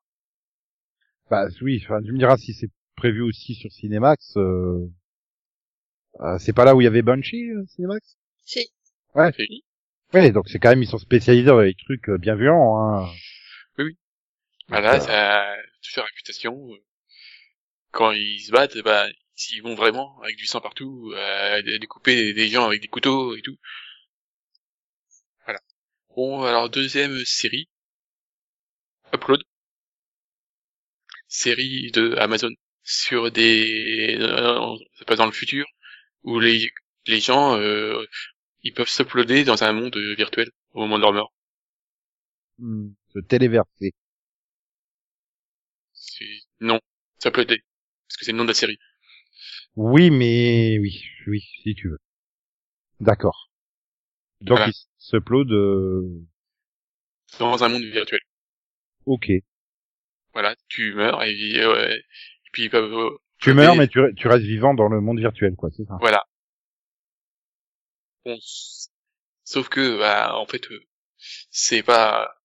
[1.30, 4.38] Bah oui, enfin, tu me diras si c'est prévu aussi sur Cinemax.
[4.38, 4.88] Euh...
[6.22, 8.18] euh, c'est pas là où il y avait Banshee, euh, Cinemax?
[8.46, 8.72] Si.
[9.16, 9.32] Ouais.
[9.40, 9.64] Oui.
[10.14, 12.80] Ouais, donc c'est quand même ils sont spécialisés dans les trucs euh, bien violents.
[12.80, 13.10] Hein.
[14.70, 16.70] Voilà, Euh, ça a toujours réputation.
[17.98, 21.80] Euh, Quand ils se battent, bah, s'ils vont vraiment avec du sang partout, euh, dé-
[21.80, 23.58] découper des gens avec des couteaux et tout.
[25.46, 25.60] Voilà.
[26.16, 27.70] Bon, alors deuxième série,
[29.12, 29.44] Upload,
[31.28, 32.50] série de Amazon
[32.84, 35.66] sur des, euh, ça se passe dans le futur
[36.24, 36.70] où les
[37.08, 38.06] les gens euh,
[38.64, 41.34] ils peuvent s'uploader dans un monde virtuel au moment de leur mort.
[42.60, 43.94] Hmm, se téléverser.
[46.60, 46.80] Non,
[47.20, 47.64] s'uploader
[48.08, 48.80] parce que c'est le nom de la série.
[49.76, 52.00] Oui, mais oui, oui, si tu veux.
[53.00, 53.50] D'accord.
[54.42, 54.72] Donc Voilà.
[54.72, 56.26] ils se uploadent, euh...
[57.40, 58.20] Dans un monde virtuel.
[59.06, 59.30] ok.
[60.34, 62.04] Voilà, tu meurs et, euh, et
[62.52, 62.94] puis ils peuvent.
[62.94, 65.98] euh, Tu meurs, mais tu, tu restes vivant dans le monde virtuel, quoi, c'est ça.
[66.00, 66.24] Voilà.
[68.26, 68.38] Bon,
[69.44, 70.80] sauf que, bah, en fait, euh,
[71.50, 72.36] c'est pas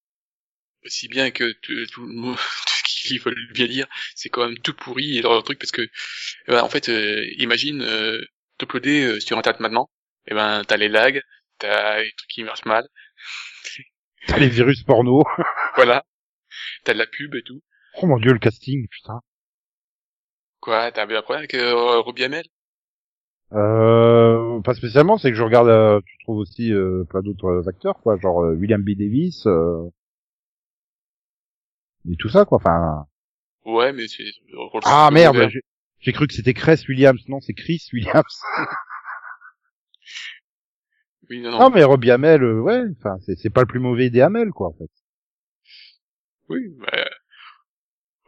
[0.84, 2.71] aussi bien que tout le monde, tout
[3.08, 6.52] qu'ils veulent bien dire, c'est quand même tout pourri et leur truc parce que, eh
[6.52, 8.20] ben, en fait, euh, imagine euh,
[8.58, 9.90] t'uploader euh, sur internet maintenant,
[10.26, 11.22] et ben t'as les lags,
[11.58, 12.86] t'as les trucs qui marchent mal,
[14.26, 15.24] T'as les virus porno.
[15.76, 16.04] voilà,
[16.84, 17.62] t'as de la pub et tout,
[17.94, 19.20] Oh mon dieu, le casting, putain.
[20.60, 22.46] quoi, t'as un problème avec euh, Robbie Amell
[23.52, 28.00] Euh, pas spécialement, c'est que je regarde, euh, tu trouves aussi euh, plein d'autres acteurs,
[28.00, 28.90] quoi, genre euh, William B.
[28.96, 29.88] Davis, euh,
[32.10, 32.58] et tout ça, quoi.
[32.58, 33.06] Enfin,
[33.64, 34.24] Ouais, mais c'est
[34.84, 35.62] ah merde, j'ai-
[36.00, 38.40] j'ai cru que c'était Chris Williams, non, c'est Chris Williams.
[41.30, 41.60] Oui, non, non.
[41.60, 44.50] Non, mais Robbie Hamel, euh, ouais, enfin, c'est c'est pas le plus mauvais des Hamel,
[44.50, 44.90] quoi, en fait.
[46.48, 47.08] Oui, bah,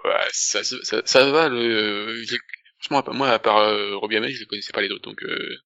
[0.04, 1.48] ouais, ça, ça, ça, va.
[1.48, 2.38] Le, j'ai-
[2.80, 5.02] franchement, moi, à part euh, Robbie Amell, je ne connaissais pas les autres.
[5.08, 5.56] Donc, euh,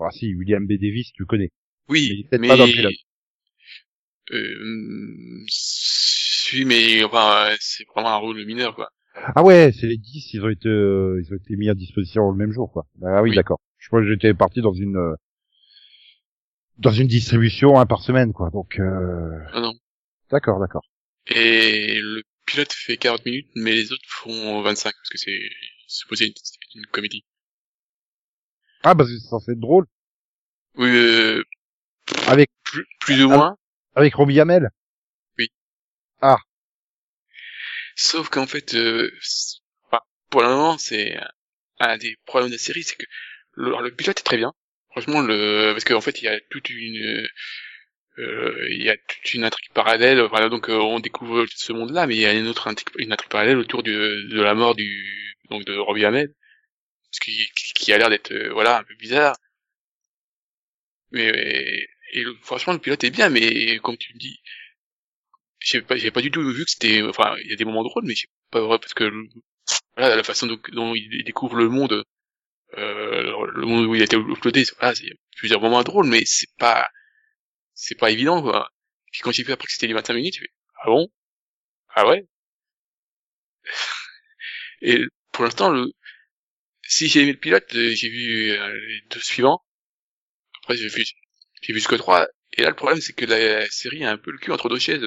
[0.00, 0.72] Ah si, William B.
[0.80, 1.52] Davis, tu le connais.
[2.08, 2.94] Mais il oui, peut-être mais pas dans le pilote.
[4.32, 5.44] euh,
[6.66, 8.90] mais enfin, c'est vraiment un rôle mineur, quoi.
[9.34, 12.30] Ah ouais, c'est les 10, ils ont été, euh, ils ont été mis à disposition
[12.30, 12.86] le même jour, quoi.
[13.02, 13.36] Ah oui, Oui.
[13.36, 13.60] d'accord.
[13.78, 15.14] Je crois que j'étais parti dans une, euh,
[16.78, 18.50] dans une distribution un par semaine, quoi.
[18.50, 19.38] Donc, euh...
[19.54, 19.72] Non, non.
[20.30, 20.82] d'accord, d'accord.
[21.26, 25.40] Et le pilote fait 40 minutes, mais les autres font 25 parce que c'est
[25.86, 26.32] supposé une,
[26.76, 27.24] une comédie.
[28.82, 29.84] Ah bah c'est censé être drôle.
[30.76, 31.42] Oui, euh,
[32.28, 33.36] Avec, plus, plus ou Ah.
[33.36, 33.56] moins.
[33.94, 34.70] avec Robbie Hamel.
[37.96, 39.10] Sauf qu'en fait, euh,
[40.30, 41.16] pour le moment, c'est
[41.80, 43.06] un des problèmes de la série, c'est que
[43.54, 44.52] le, le pilote est très bien.
[44.90, 47.26] Franchement, le parce qu'en fait, il y a toute une
[48.18, 50.20] euh, y a toute une intrigue parallèle.
[50.22, 53.12] Voilà, donc euh, on découvre ce monde-là, mais il y a une autre intrigue, une
[53.12, 56.34] intrigue parallèle autour de la mort du donc de Robbie Hamel,
[57.12, 59.36] ce qui, qui a l'air d'être euh, voilà un peu bizarre.
[61.12, 61.88] Mais et,
[62.20, 64.40] et franchement, le pilote est bien, mais comme tu me dis,
[65.60, 68.04] j'ai pas pas du tout vu que c'était enfin il y a des moments drôles
[68.06, 69.10] mais c'est pas vrai parce que
[69.96, 72.04] voilà la façon dont, dont il découvre le monde
[72.78, 76.50] euh, le monde où il a été uploadé voilà, c'est plusieurs moments drôles mais c'est
[76.58, 76.88] pas
[77.74, 78.70] c'est pas évident quoi.
[79.12, 80.52] Puis quand j'ai vu après que c'était les 25 minutes j'ai fait
[80.84, 81.08] ah bon?
[81.94, 82.26] Ah ouais
[84.82, 85.92] et pour l'instant le
[86.82, 89.62] si j'ai aimé le pilote euh, j'ai vu euh, les deux suivants.
[90.62, 91.04] Après j'ai vu
[91.62, 92.26] j'ai vu jusque trois.
[92.52, 94.78] Et là le problème c'est que la série a un peu le cul entre deux
[94.78, 95.06] chaises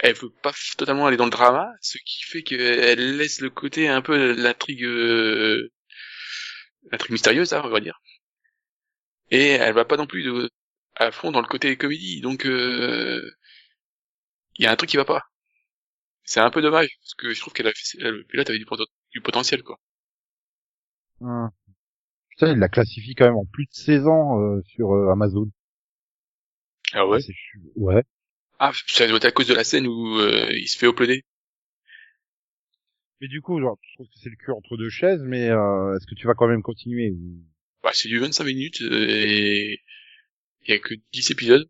[0.00, 3.88] elle veut pas totalement aller dans le drama, ce qui fait qu'elle laisse le côté
[3.88, 5.70] un peu l'intrigue, euh,
[6.92, 8.00] l'intrigue mystérieuse, hein, on va dire.
[9.32, 10.50] Et elle va pas non plus de,
[10.96, 13.20] à fond dans le côté comédie, donc euh,
[14.58, 15.22] il y a un truc qui va pas.
[16.24, 18.86] C'est un peu dommage parce que je trouve qu'elle a le pilote avait du, poten-
[19.12, 19.78] du potentiel quoi.
[21.22, 21.50] Hum.
[22.30, 25.50] Putain, il la classifie quand même en plus de 16 ans euh, sur euh, Amazon.
[26.92, 27.20] Ah ouais?
[27.20, 28.02] Ch- Ouais.
[28.62, 31.24] Ah, ça doit être à cause de la scène où euh, il se fait uploader.
[33.20, 35.96] Mais du coup, genre, je trouve que c'est le cul entre deux chaises, mais euh,
[35.96, 37.14] est-ce que tu vas quand même continuer
[37.82, 39.80] Bah, c'est du 25 minutes euh, et
[40.66, 41.68] il y a que 10 épisodes.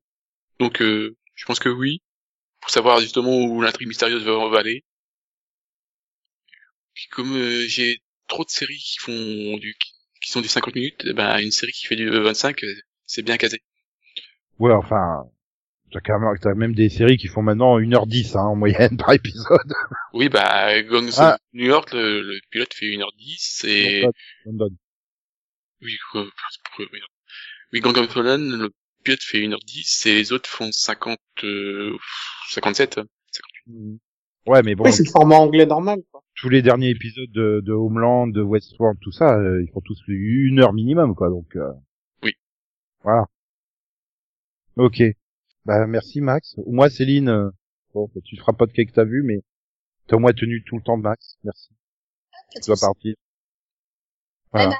[0.58, 2.02] Donc euh, je pense que oui,
[2.60, 4.84] pour savoir justement où l'intrigue mystérieuse va, va aller.
[6.94, 9.12] Puis comme euh, j'ai trop de séries qui font
[9.58, 9.76] du
[10.22, 12.74] qui sont du 50 minutes, eh ben une série qui fait du 25, euh,
[13.06, 13.62] c'est bien casé.
[14.58, 15.30] Ouais, enfin,
[15.92, 19.12] t'as quand même, t'as même des séries qui font maintenant 1h10 hein, en moyenne par
[19.12, 19.72] épisode.
[20.12, 21.38] Oui, bah Gangs of Ah.
[21.52, 24.06] New York, le, le pilote fait 1h10 et
[24.46, 24.70] London.
[25.82, 26.24] oui, quoi,
[26.78, 26.86] oui,
[27.72, 28.70] oui, Gang of London, le
[29.04, 31.96] pilote fait 1h10 et les autres font 50 euh,
[32.50, 33.00] 57.
[33.66, 33.96] Mm.
[34.46, 36.00] Ouais, mais bon, Oui, c'est le format anglais normal.
[36.10, 36.22] Quoi.
[36.34, 40.02] tous les derniers épisodes de, de Homeland, de Westworld, tout ça, euh, ils font tous
[40.08, 41.28] une heure minimum, quoi.
[41.28, 41.70] Donc, euh,
[42.22, 42.32] Oui.
[43.02, 43.26] Voilà.
[44.76, 45.02] Ok.
[45.64, 46.54] Bah merci Max.
[46.58, 47.50] Au moins Céline, euh,
[47.94, 49.42] bon, bah, tu feras pas de cake que t'as vu, mais
[50.06, 51.36] t'as au moins tenu tout le temps de Max.
[51.44, 51.68] Merci.
[52.54, 53.14] Tu dois partir.
[54.52, 54.76] Bye Voilà.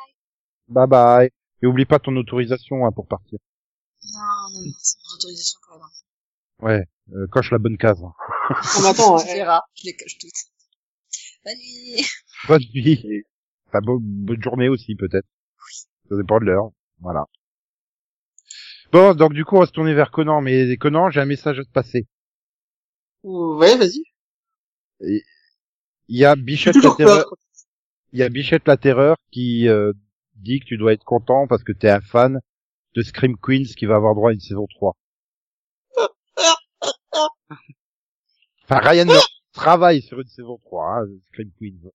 [0.68, 1.30] Bye bye.
[1.62, 3.38] Et oublie pas ton autorisation hein, pour partir.
[4.14, 4.20] Non,
[4.54, 5.88] non, non, c'est une autorisation quand même.
[6.78, 6.84] Ouais.
[7.12, 8.02] euh, coche la bonne case.
[8.02, 8.12] hein.
[8.50, 10.30] Ah, mais attends, Tu euh, verras, je les coche toutes.
[11.44, 12.06] Salut
[12.48, 13.24] Bonne nuit.
[13.68, 15.26] Enfin, bo- bonne journée aussi peut-être.
[16.08, 16.70] Ça dépend de l'heure.
[17.00, 17.26] Voilà.
[18.92, 20.40] Bon, donc du coup, on va se tourner vers Conan.
[20.40, 22.06] Mais Conan, j'ai un message à te passer.
[23.22, 24.02] ouais, vas-y.
[25.00, 25.22] Il
[26.08, 27.34] y a Bichette la Terreur,
[28.12, 29.92] il y a Bichette la Terreur qui euh,
[30.34, 32.40] dit que tu dois être content parce que t'es un fan
[32.94, 34.96] de Scream Queens qui va avoir droit à une saison 3.
[38.64, 41.90] Enfin, Ryan Murphy travaille sur une saison 3, hein, Scream Queens.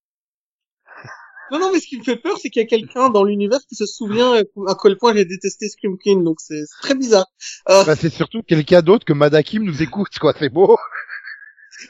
[1.52, 3.60] Non, non, mais ce qui me fait peur, c'est qu'il y a quelqu'un dans l'univers
[3.70, 7.28] qui se souvient euh, à quel point j'ai détesté Scream Queen, donc c'est très bizarre.
[7.70, 10.76] Euh, Bah, c'est surtout quelqu'un d'autre que Madakim nous écoute, quoi, c'est beau.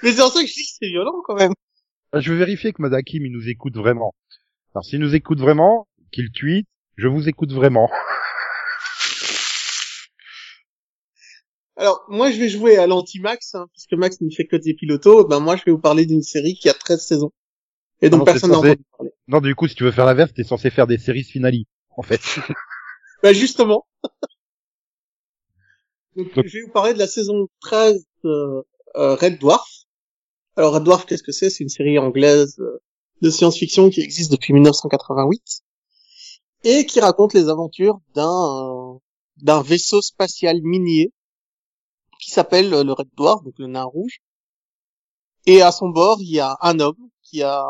[0.04, 1.54] mais c'est en ça que je dis que c'est violent quand même.
[2.14, 4.14] Je vais vérifier que Madakim, il nous écoute vraiment.
[4.74, 7.90] Alors, s'il nous écoute vraiment, qu'il tweet, je vous écoute vraiment.
[11.78, 15.26] Alors, moi, je vais jouer à l'anti-Max, hein, puisque Max ne fait que des pilotos.
[15.26, 17.32] Ben, moi, je vais vous parler d'une série qui a 13 saisons.
[18.02, 19.12] Et donc, Non, personne n'a censé- entendu parler.
[19.28, 21.64] Non, du coup, si tu veux faire l'inverse, t'es censé faire des séries finales,
[21.98, 22.22] en fait.
[23.24, 23.88] Ben, justement.
[26.16, 28.66] donc, Donc- je vais vous parler de la saison 13 de
[28.96, 29.70] euh, Red Dwarf.
[30.56, 31.50] Alors, Red Dwarf, qu'est-ce que c'est?
[31.50, 32.82] C'est une série anglaise euh,
[33.22, 35.62] de science-fiction qui existe depuis 1988.
[36.64, 39.00] et qui raconte les aventures d'un
[39.38, 41.12] d'un vaisseau spatial minier
[42.22, 44.20] qui s'appelle le Red Dwarf, donc le nain rouge.
[45.46, 47.66] Et à son bord, il y a un homme qui a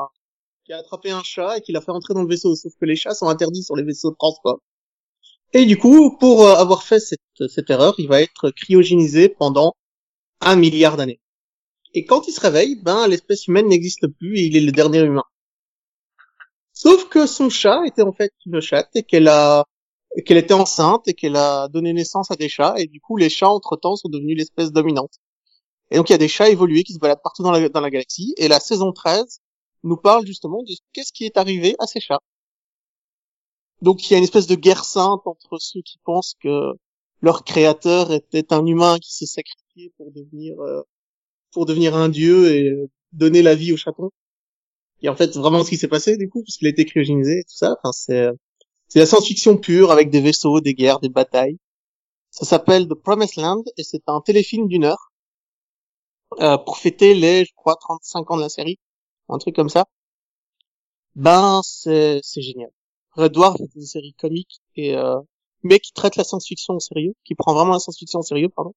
[0.66, 2.86] qui a attrapé un chat et qui l'a fait entrer dans le vaisseau, sauf que
[2.86, 4.60] les chats sont interdits sur les vaisseaux de transport.
[5.54, 9.76] Et du coup, pour euh, avoir fait cette, cette erreur, il va être cryogénisé pendant
[10.42, 11.22] un milliard d'années.
[11.94, 15.00] Et quand il se réveille, ben l'espèce humaine n'existe plus et il est le dernier
[15.00, 15.24] humain.
[16.74, 19.66] Sauf que son chat était en fait une chatte et qu'elle a
[20.26, 23.30] qu'elle était enceinte et qu'elle a donné naissance à des chats et du coup les
[23.30, 25.14] chats entre temps sont devenus l'espèce dominante.
[25.92, 27.82] Et donc il y a des chats évolués qui se baladent partout dans la, dans
[27.82, 29.42] la galaxie et la saison 13
[29.86, 32.22] nous parle justement de qu'est-ce qui est arrivé à ces chats.
[33.82, 36.74] Donc il y a une espèce de guerre sainte entre ceux qui pensent que
[37.22, 40.82] leur créateur était un humain qui s'est sacrifié pour devenir euh,
[41.52, 44.12] pour devenir un dieu et euh, donner la vie au chaton.
[45.02, 47.40] Et en fait vraiment ce qui s'est passé du coup parce qu'il a été cryogénisé
[47.40, 47.76] et tout ça.
[47.78, 48.30] Enfin c'est
[48.88, 51.58] c'est la science-fiction pure avec des vaisseaux, des guerres, des batailles.
[52.32, 55.12] Ça s'appelle The Promised Land et c'est un téléfilm d'une heure
[56.42, 58.78] euh, pour fêter les je crois 35 ans de la série,
[59.30, 59.86] un truc comme ça.
[61.16, 62.70] Ben c'est c'est génial.
[63.14, 65.20] Red Dwarf est une série comique et euh,
[65.64, 68.74] mais qui traite la science-fiction au sérieux, qui prend vraiment la science-fiction au sérieux, pardon.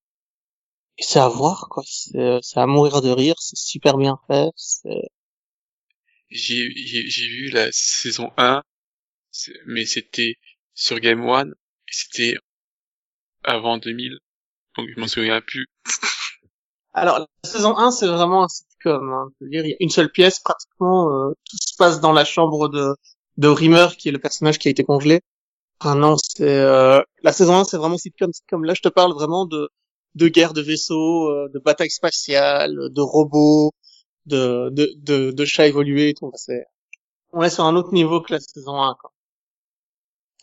[0.98, 4.50] Et c'est à voir quoi, c'est c'est à mourir de rire, c'est super bien fait,
[4.56, 5.08] c'est
[6.30, 8.62] J'ai j'ai j'ai vu la saison 1,
[9.30, 10.36] c'est- mais c'était
[10.74, 11.54] sur Game One,
[11.90, 12.36] c'était
[13.42, 14.16] avant 2000,
[14.76, 15.66] donc je m'en souviens plus.
[16.92, 19.12] Alors, la saison 1, c'est vraiment un sitcom.
[19.12, 19.30] Hein.
[19.40, 22.12] Je veux dire, il y a une seule pièce, pratiquement, euh, tout se passe dans
[22.12, 22.94] la chambre de,
[23.36, 25.20] de Rimmer, qui est le personnage qui a été congelé.
[25.80, 26.42] Ah non, c'est...
[26.48, 27.00] Euh...
[27.22, 28.64] La saison 1, c'est vraiment sitcom, sitcom.
[28.64, 29.68] Là, je te parle vraiment de,
[30.14, 33.72] de guerre de vaisseaux, euh, de batailles spatiales, de robots,
[34.26, 36.30] de, de, de, de chats évolués et tout.
[36.34, 36.64] C'est...
[37.32, 39.12] On est sur un autre niveau que la saison 1, quoi.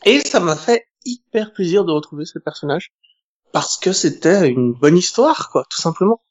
[0.06, 2.92] Et ça m'a fait hyper plaisir de retrouver ce personnage,
[3.52, 6.22] parce que c'était une bonne histoire, quoi, tout simplement.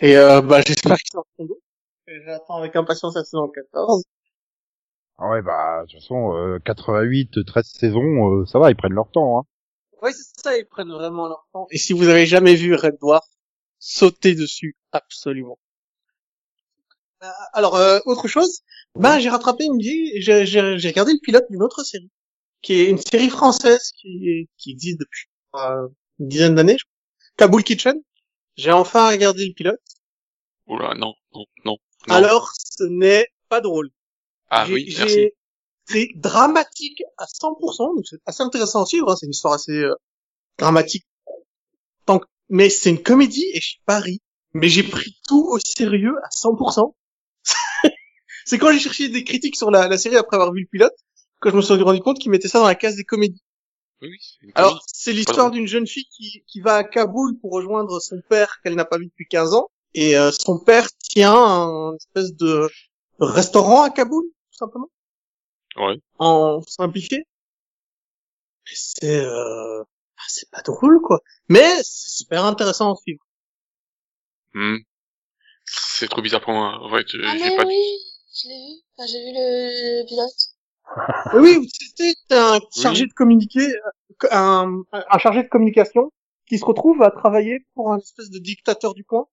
[0.00, 1.60] Et euh, bah, j'espère qu'ils en feront d'autres.
[2.08, 4.04] Et J'attends avec impatience la saison 14.
[5.18, 8.92] Ah ouais, bah, de toute façon, euh, 88, 13 saisons, euh, ça va, ils prennent
[8.94, 9.42] leur temps, hein.
[10.02, 11.66] Oui, c'est ça, ils prennent vraiment leur temps.
[11.70, 13.24] Et si vous avez jamais vu Red Dwarf,
[13.78, 15.58] sautez dessus, absolument.
[17.22, 18.60] Euh, alors, euh, autre chose,
[18.96, 22.10] bah, j'ai rattrapé une vieille, j'ai, j'ai, j'ai regardé le pilote d'une autre série,
[22.60, 25.88] qui est une série française qui, qui existe depuis euh,
[26.18, 26.94] une dizaine d'années, je crois.
[27.36, 28.00] Kaboul Kitchen.
[28.56, 29.80] J'ai enfin regardé le pilote.
[30.66, 31.76] Oula, non, non, non.
[32.08, 32.14] non.
[32.14, 33.90] Alors, ce n'est pas drôle.
[34.50, 35.30] ah oui, merci.
[35.86, 39.10] C'est dramatique à 100%, donc c'est assez intéressant à suivre.
[39.10, 39.94] hein, C'est une histoire assez euh,
[40.58, 41.04] dramatique.
[42.06, 44.20] Tant que- Mais c'est une comédie et j'ai pas ri.
[44.54, 46.94] Mais j'ai pris tout au sérieux à 100%.
[48.46, 50.94] c'est quand j'ai cherché des critiques sur la, la série après avoir vu le pilote
[51.42, 53.42] que je me suis rendu compte qu'ils mettaient ça dans la case des comédies.
[54.10, 58.00] Oui, oui, Alors, c'est l'histoire d'une jeune fille qui, qui va à Kaboul pour rejoindre
[58.00, 59.70] son père qu'elle n'a pas vu depuis 15 ans.
[59.94, 62.68] Et euh, son père tient un espèce de
[63.18, 64.90] restaurant à Kaboul, tout simplement.
[65.76, 65.96] Ouais.
[66.18, 67.26] En simplifié.
[68.66, 69.24] Mais c'est...
[69.24, 69.82] Euh...
[69.82, 71.20] ah, c'est pas drôle, quoi.
[71.48, 73.22] Mais c'est super intéressant à suivre.
[74.54, 74.78] Hmm.
[75.64, 76.78] C'est trop bizarre pour moi.
[76.82, 77.64] En fait, Ah mais pas.
[77.64, 77.82] oui,
[78.34, 78.82] je l'ai vu.
[78.96, 80.53] Enfin, j'ai vu le, le pilote.
[81.34, 86.10] Oui, oui, c'était un chargé de communiquer, euh, un, un chargé de communication
[86.46, 89.26] qui se retrouve à travailler pour un espèce de dictateur du coin,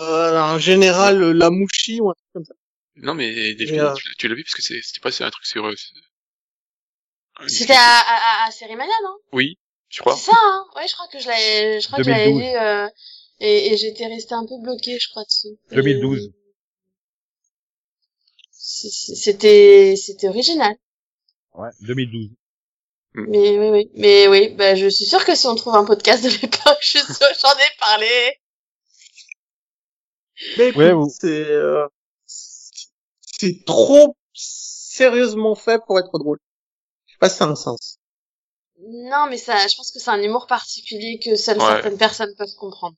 [0.00, 2.54] euh, un général euh, Lamouchi ou un truc comme ça.
[2.96, 5.46] Non, mais euh, tu, tu l'as vu parce que c'est- c'était pas c'est un truc
[5.46, 5.64] sur.
[5.66, 5.74] euh,
[7.46, 8.50] C'était à, à, à,
[9.02, 10.16] non Oui, je crois.
[10.16, 12.42] C'est ça, hein Ouais, je crois que je l'avais, je crois que je l'avais 2012.
[12.52, 12.88] vu, euh,
[13.40, 15.56] et, et j'étais restée un peu bloquée, je crois, dessus.
[15.70, 16.26] 2012.
[16.26, 16.32] Et-
[18.52, 20.74] C'est- c'est- C'était, c'était original.
[21.54, 22.30] Ouais, 2012.
[23.14, 23.90] Mais oui, oui.
[23.94, 26.88] Mais oui, bah, je suis sûre que si on trouve un podcast de l'époque, je
[26.88, 28.40] suis sûre, j'en ai parlé.
[30.58, 31.86] Mais écoute, Ouais, vous- c'est euh,
[32.26, 36.38] c'est trop sérieusement fait pour être drôle.
[37.06, 37.98] Je sais pas si ça a un sens.
[38.80, 41.64] Non, mais ça, je pense que c'est un humour particulier que seules Ouais.
[41.66, 42.96] certaines personnes peuvent comprendre.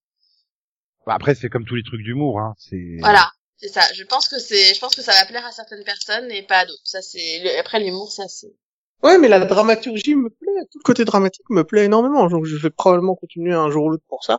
[1.06, 2.54] Bah, après, c'est comme tous les trucs d'humour, hein.
[2.58, 2.96] C'est...
[3.00, 3.30] Voilà.
[3.58, 3.80] C'est ça.
[3.94, 6.58] Je pense que c'est, je pense que ça va plaire à certaines personnes et pas
[6.60, 6.80] à d'autres.
[6.84, 8.52] Ça, c'est, après l'humour, ça, c'est.
[9.02, 12.26] Ouais, mais la dramaturgie me plaît, tout le côté dramatique me plaît énormément.
[12.28, 14.38] Donc je vais probablement continuer un jour ou l'autre pour ça.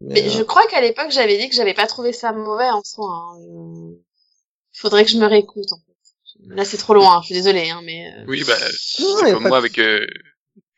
[0.00, 2.82] Mais euh, je crois qu'à l'époque, j'avais dit que j'avais pas trouvé ça mauvais en
[2.82, 3.06] soi.
[3.10, 3.38] Hein.
[3.40, 6.54] Je- Faudrait que je me réécoute, en fait.
[6.54, 7.20] Là, c'est trop loin.
[7.20, 8.54] Je suis désolée, hein, mais euh, Oui, bah,
[9.00, 10.06] Non, c'est comme moi de avec, euh,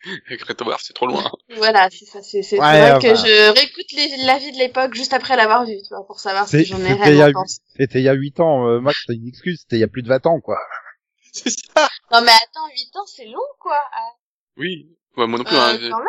[0.81, 1.31] c'est trop loin.
[1.57, 2.23] voilà, c'est ça.
[2.23, 2.99] C'est, c'est Ouais, enfin.
[3.01, 6.19] que je réécoute les, la vie de l'époque juste après l'avoir vu, tu vois, pour
[6.21, 7.59] savoir C'est- que j'en ai réellement pensé.
[7.79, 9.89] C'était il y a 8 ans, euh, Max, t'as une excuse, c'était il y a
[9.89, 10.59] plus de 20 ans, quoi.
[11.33, 11.89] C'est ça.
[12.11, 13.81] Non mais attends, 8 ans c'est long quoi.
[14.59, 14.89] Oui.
[15.17, 16.07] Ouais, moi non plus, euh, hein, quand même.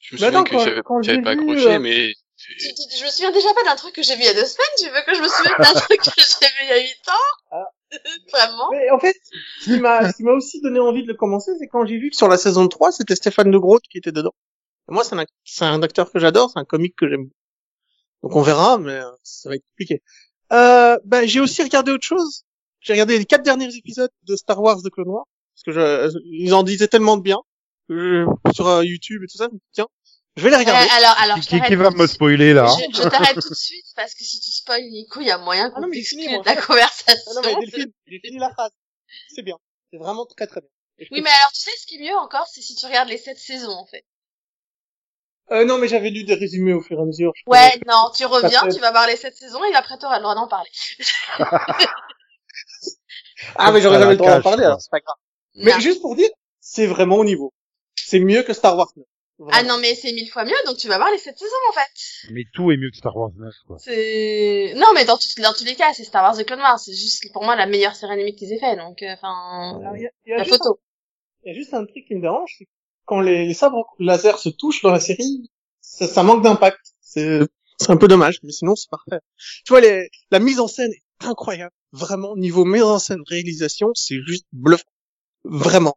[0.00, 0.50] je me Mais souviens que
[0.82, 2.12] quand- j'avais pas accroché, euh, mais...
[2.36, 4.34] Tu- tu- je me souviens déjà pas d'un truc que j'ai vu il y a
[4.34, 6.72] deux semaines, tu veux que je me souvienne d'un truc que j'ai vu il y
[6.72, 7.52] a 8 ans?
[7.52, 7.64] Ah.
[8.32, 8.70] Vraiment?
[8.92, 9.16] En fait,
[9.60, 9.64] ce
[10.16, 12.36] qui m'a, aussi donné envie de le commencer, c'est quand j'ai vu que sur la
[12.36, 14.34] saison 3, c'était Stéphane de Groot qui était dedans.
[14.88, 17.30] Moi, c'est un, acteur que j'adore, c'est un comique que j'aime.
[18.22, 20.02] Donc on verra, mais euh, ça va être compliqué.
[20.52, 22.44] Euh, ben, j'ai aussi regardé autre chose.
[22.80, 26.18] J'ai regardé les quatre derniers épisodes de Star Wars de Clone Wars, parce que je,
[26.24, 27.38] ils en disaient tellement de bien
[28.52, 29.48] sur euh, YouTube et tout ça.
[29.48, 29.88] je me dis, Tiens,
[30.40, 30.88] je vais les regarder.
[30.88, 34.14] Euh, Alors, alors, Qui, va me spoiler là Je, je t'arrête tout de suite parce
[34.14, 35.90] que si tu spoil Nico, il y a moyen Ah qu'on moi.
[35.90, 37.30] de la conversation.
[37.30, 38.70] Ah non, mais Delphine, fini la phrase.
[39.34, 39.56] C'est bien.
[39.92, 40.70] C'est vraiment très très bien.
[41.10, 43.18] Oui, mais alors tu sais ce qui est mieux encore, c'est si tu regardes les
[43.18, 44.04] sept saisons en fait.
[45.50, 47.32] Euh, non, mais j'avais lu des résumés au fur et à mesure.
[47.34, 50.22] je Ouais, non, tu reviens, tu vas voir les sept saisons et après t'auras le
[50.22, 50.70] droit d'en parler.
[53.56, 55.16] Ah, mais j'aurais Ah, jamais le temps d'en parler, alors c'est pas grave.
[55.54, 55.80] Mais Non.
[55.80, 56.28] juste pour dire,
[56.60, 57.52] c'est vraiment au niveau.
[57.96, 59.04] C'est mieux que Star Wars 9.
[59.52, 61.72] Ah non, mais c'est mille fois mieux, donc tu vas voir les sept saisons en
[61.72, 62.32] fait.
[62.32, 63.78] Mais tout est mieux que Star Wars 9, quoi.
[63.78, 66.78] C'est non, mais dans, tout- dans tous les cas, c'est Star Wars The Clone Wars.
[66.78, 69.78] C'est juste pour moi la meilleure série animée qu'ils aient fait, donc euh, enfin
[70.36, 70.80] la photo.
[71.44, 72.70] il y a juste un truc qui me dérange, c'est que
[73.06, 76.78] quand les, les sabres laser se touchent dans la série, ça, ça manque d'impact.
[77.00, 77.40] C'est,
[77.78, 79.20] c'est un peu dommage, mais sinon c'est parfait.
[79.64, 81.72] Tu vois, les, la mise en scène est incroyable.
[81.92, 84.84] Vraiment, niveau mise en scène, réalisation, c'est juste bluffant.
[85.44, 85.96] Vraiment.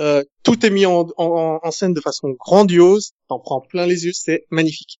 [0.00, 4.06] Euh, tout est mis en, en, en scène de façon grandiose, t'en prends plein les
[4.06, 4.98] yeux, c'est magnifique.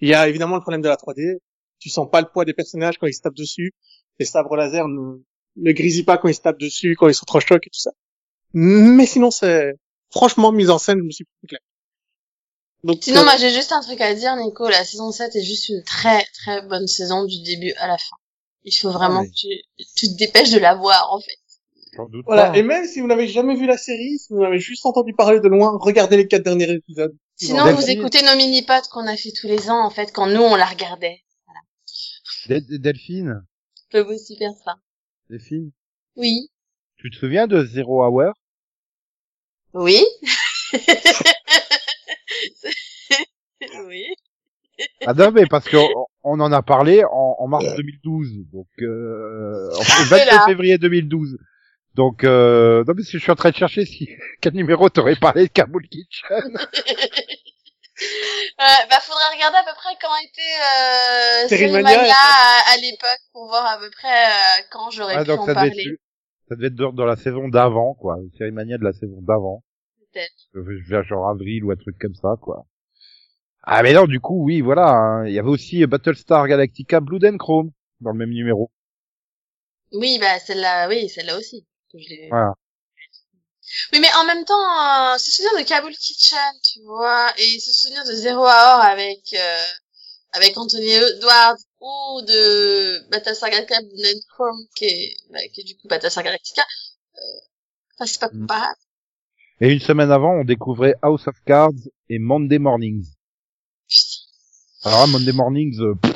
[0.00, 1.38] Il y a évidemment le problème de la 3D,
[1.78, 3.72] tu sens pas le poids des personnages quand ils se tapent dessus,
[4.18, 5.22] les sabres laser ne,
[5.56, 7.78] ne grisillent pas quand ils se tapent dessus, quand ils sont trop chocs et tout
[7.78, 7.92] ça.
[8.52, 9.74] Mais sinon, c'est
[10.10, 11.60] franchement mise en scène, je me suis pris clair.
[12.84, 14.68] Donc, Sinon, euh, moi j'ai juste un truc à dire, Nico.
[14.68, 18.16] La saison 7 est juste une très très bonne saison du début à la fin.
[18.64, 19.48] Il faut vraiment mais- que tu,
[19.96, 21.38] tu te dépêches de la voir en fait.
[21.96, 22.50] J'en doute voilà.
[22.50, 22.56] pas.
[22.58, 25.40] Et même si vous n'avez jamais vu la série, si vous n'avez juste entendu parler
[25.40, 27.16] de loin, regardez les quatre derniers épisodes.
[27.36, 30.40] Sinon, vous écoutez nos mini-pods qu'on a fait tous les ans en fait quand nous
[30.42, 31.20] on la regardait.
[32.48, 33.42] Del- Delphine,
[33.92, 34.76] Je peux aussi faire ça.
[35.30, 35.70] Delphine,
[36.16, 36.50] Oui.
[36.96, 38.32] tu te souviens de Zero Hour?
[39.72, 40.04] Oui.
[43.86, 44.04] oui.
[45.06, 49.70] Ah non, mais parce qu'on on en a parlé en, en mars 2012, donc euh,
[49.72, 50.44] en Ah, le c'est 22 là.
[50.46, 51.38] février 2012.
[51.94, 54.08] Donc, euh, non, mais si je suis en train de chercher si
[54.40, 56.58] quel numéro t'aurais parlé de Kabul Kitchen.
[58.60, 62.14] Euh, bah, faudrait regarder à peu près quand était euh, Série Série Mania, Mania et
[62.14, 62.28] ça.
[62.68, 65.46] à, à l'époque pour voir à peu près euh, quand j'aurais Ah, pu donc en
[65.46, 65.82] ça devait, parler.
[65.92, 66.00] être,
[66.48, 69.20] ça devait être dans, dans la saison d'avant, quoi, une série mania de la saison
[69.22, 69.62] d'avant.
[70.12, 70.48] Peut-être.
[70.56, 72.66] Euh, Vers genre avril ou un truc comme ça, quoi.
[73.62, 74.88] Ah mais non, du coup, oui, voilà.
[74.90, 75.26] hein.
[75.26, 77.70] Il y avait aussi Battlestar Galactica Blood and Chrome
[78.00, 78.70] dans le même numéro.
[79.92, 81.66] Oui, bah celle-là, oui, celle-là aussi.
[81.94, 82.52] Que je l'ai- Voilà.
[83.92, 84.54] Oui, mais en même temps,
[85.14, 88.48] euh, se souvenir de Kabul Kitchen, tu vois, et se souvenir de Zero Hour
[88.82, 89.66] avec euh,
[90.32, 95.76] avec Anthony Edwards ou de Battlestar Galactica and Chrome qui est, bah, qui est du
[95.76, 96.62] coup Battlestar Galactica.
[97.16, 97.20] Euh,
[97.96, 98.40] Enfin, c'est pas Mm.
[98.40, 98.76] comparable.
[99.60, 101.70] Et une semaine avant, on découvrait House of Cards
[102.08, 103.06] et Monday Mornings.
[104.82, 106.12] Alors là, Monday Mornings, euh, pff,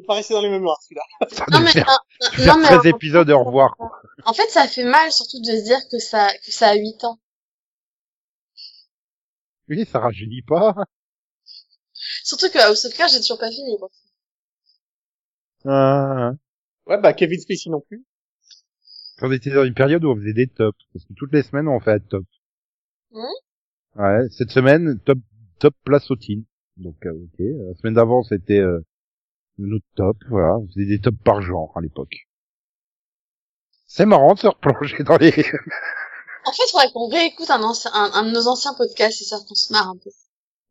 [0.00, 1.02] Il paraissait dans les mémoires, celui-là.
[1.30, 3.76] ça Non mais, faire, un- faire non, mais 13 en- épisodes et au revoir.
[3.76, 3.90] quoi.
[4.24, 7.02] En fait, ça fait mal surtout de se dire que ça que ça a 8
[7.04, 7.18] ans.
[9.68, 10.74] Oui, ça rajeunit pas.
[12.24, 13.76] Surtout que House of Cards, j'ai toujours pas fini.
[13.78, 13.88] Bon.
[15.64, 16.32] Ah,
[16.86, 18.04] Ouais, bah, Kevin Spacey non plus.
[19.20, 20.78] on était dans une période où on faisait des tops.
[20.92, 22.24] Parce que toutes les semaines, on fait un top.
[23.10, 23.24] Mhm.
[23.96, 25.18] Ouais, cette semaine, top,
[25.58, 26.44] top place au teen.
[26.76, 27.38] Donc, euh, ok.
[27.40, 28.80] La semaine d'avant, c'était euh,
[29.66, 30.16] notre top.
[30.28, 32.28] Voilà, on faisait des tops par genre à l'époque.
[33.86, 35.32] C'est marrant de se replonger dans les...
[36.44, 39.44] En fait, il faudrait qu'on réécoute un, ancien, un, un de nos anciens podcasts, histoire
[39.46, 40.10] qu'on se marre un peu.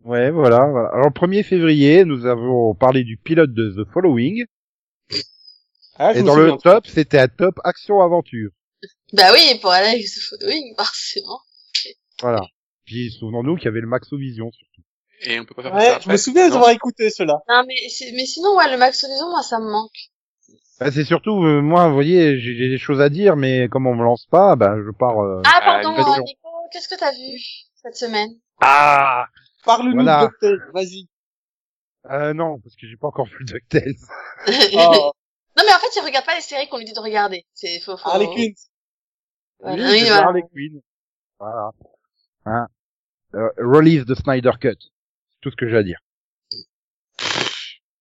[0.05, 0.89] Ouais, voilà, voilà.
[0.89, 4.45] Alors, le 1er février, nous avons parlé du pilote de The Following.
[5.99, 8.51] Ah, je et dans le top, c'était un top action-aventure.
[9.13, 11.41] Bah oui, pour aller avec The Following, forcément.
[12.21, 12.41] Voilà.
[12.85, 14.76] Puis, souvenons-nous qu'il y avait le Maxovision, surtout.
[15.21, 17.39] Et on peut pas faire Ouais, ça je me souviens d'avoir écouté cela.
[17.49, 19.91] Non, mais, c'est- mais sinon, ouais, le Max Horizon, moi, ça me manque.
[20.79, 23.87] Bah, c'est surtout, euh, moi, vous voyez, j'ai j'ai des choses à dire, mais comme
[23.87, 25.19] on me lance pas, bah, je pars...
[25.23, 27.39] euh, Ah, Ah, pardon, euh, Nico, qu'est-ce que t'as vu
[27.81, 28.29] cette semaine?
[28.61, 29.25] Ah
[29.65, 30.29] Parle-nous Voilà.
[30.43, 31.07] de vas-y.
[32.11, 33.95] euh, Non, parce que j'ai pas encore vu le DuckTales.
[34.47, 35.11] Oh,
[35.57, 37.43] Non, mais en fait, il regarde pas les séries qu'on lui dit de regarder.
[37.55, 38.09] C'est faux, faux.
[38.09, 38.53] Harley Quinn.
[39.59, 40.25] Voilà, Oui, oui, voilà.
[40.27, 40.81] Harley Quinn.
[41.39, 41.71] Voilà.
[42.45, 42.67] Hein.
[43.33, 44.77] Euh, release the Snyder Cut.
[45.37, 45.99] C'est tout ce que j'ai à dire.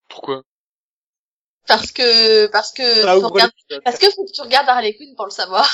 [0.09, 0.43] Pourquoi?
[1.67, 3.83] Parce que, parce que, l'épisode.
[3.83, 5.69] parce que faut que tu regardes Harley Quinn pour le savoir.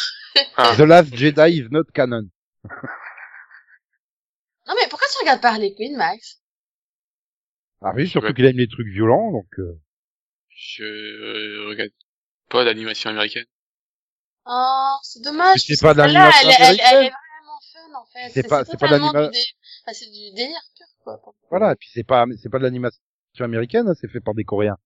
[0.57, 2.29] Ah, The Last Jedi is not canon.
[4.65, 6.41] Non mais pourquoi tu regardes pas Harley Quinn, Max?
[7.81, 8.33] Ah oui, surtout Ouais.
[8.33, 9.47] qu'il aime les trucs violents, donc...
[9.59, 9.77] euh,
[10.55, 11.91] je euh, regarde
[12.49, 13.45] pas d'animation américaine.
[14.45, 15.59] Oh, c'est dommage.
[15.67, 17.13] C'est pas de l'animation elle, elle, elle est américaine.
[17.43, 18.29] vraiment fun en fait.
[18.31, 19.47] C'est pas- c'est pas de totalement l'anima- du dé-
[19.85, 20.61] enfin, c'est du délire.
[21.49, 22.99] Voilà, et puis c'est pas c'est pas de l'animation
[23.39, 24.77] américaine, hein, c'est fait par des Coréens.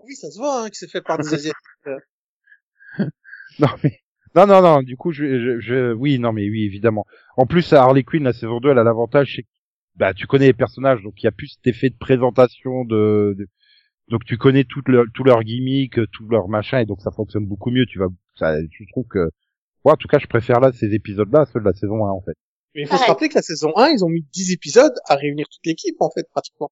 [0.00, 1.54] Oui, ça se voit hein, que c'est fait par des Asiatiques.
[3.58, 4.00] Non mais
[4.34, 7.06] non non non, du coup je, je, je oui non mais oui évidemment.
[7.36, 9.48] En plus Harley Quinn la saison 2 elle a l'avantage c'est que
[9.96, 13.34] bah tu connais les personnages donc il y a plus cet effet de présentation de,
[13.38, 13.48] de-
[14.08, 17.46] donc tu connais tout leur tout leur gimmick, tout leur machin et donc ça fonctionne
[17.46, 19.30] beaucoup mieux, tu vas ça je trouve que
[19.84, 22.10] moi en tout cas je préfère là ces épisodes là ceux de la saison 1
[22.10, 22.36] en fait.
[22.78, 25.16] Mais il faut se rappeler que la saison 1, ils ont mis 10 épisodes à
[25.16, 26.70] réunir toute l'équipe, en fait, pratiquement.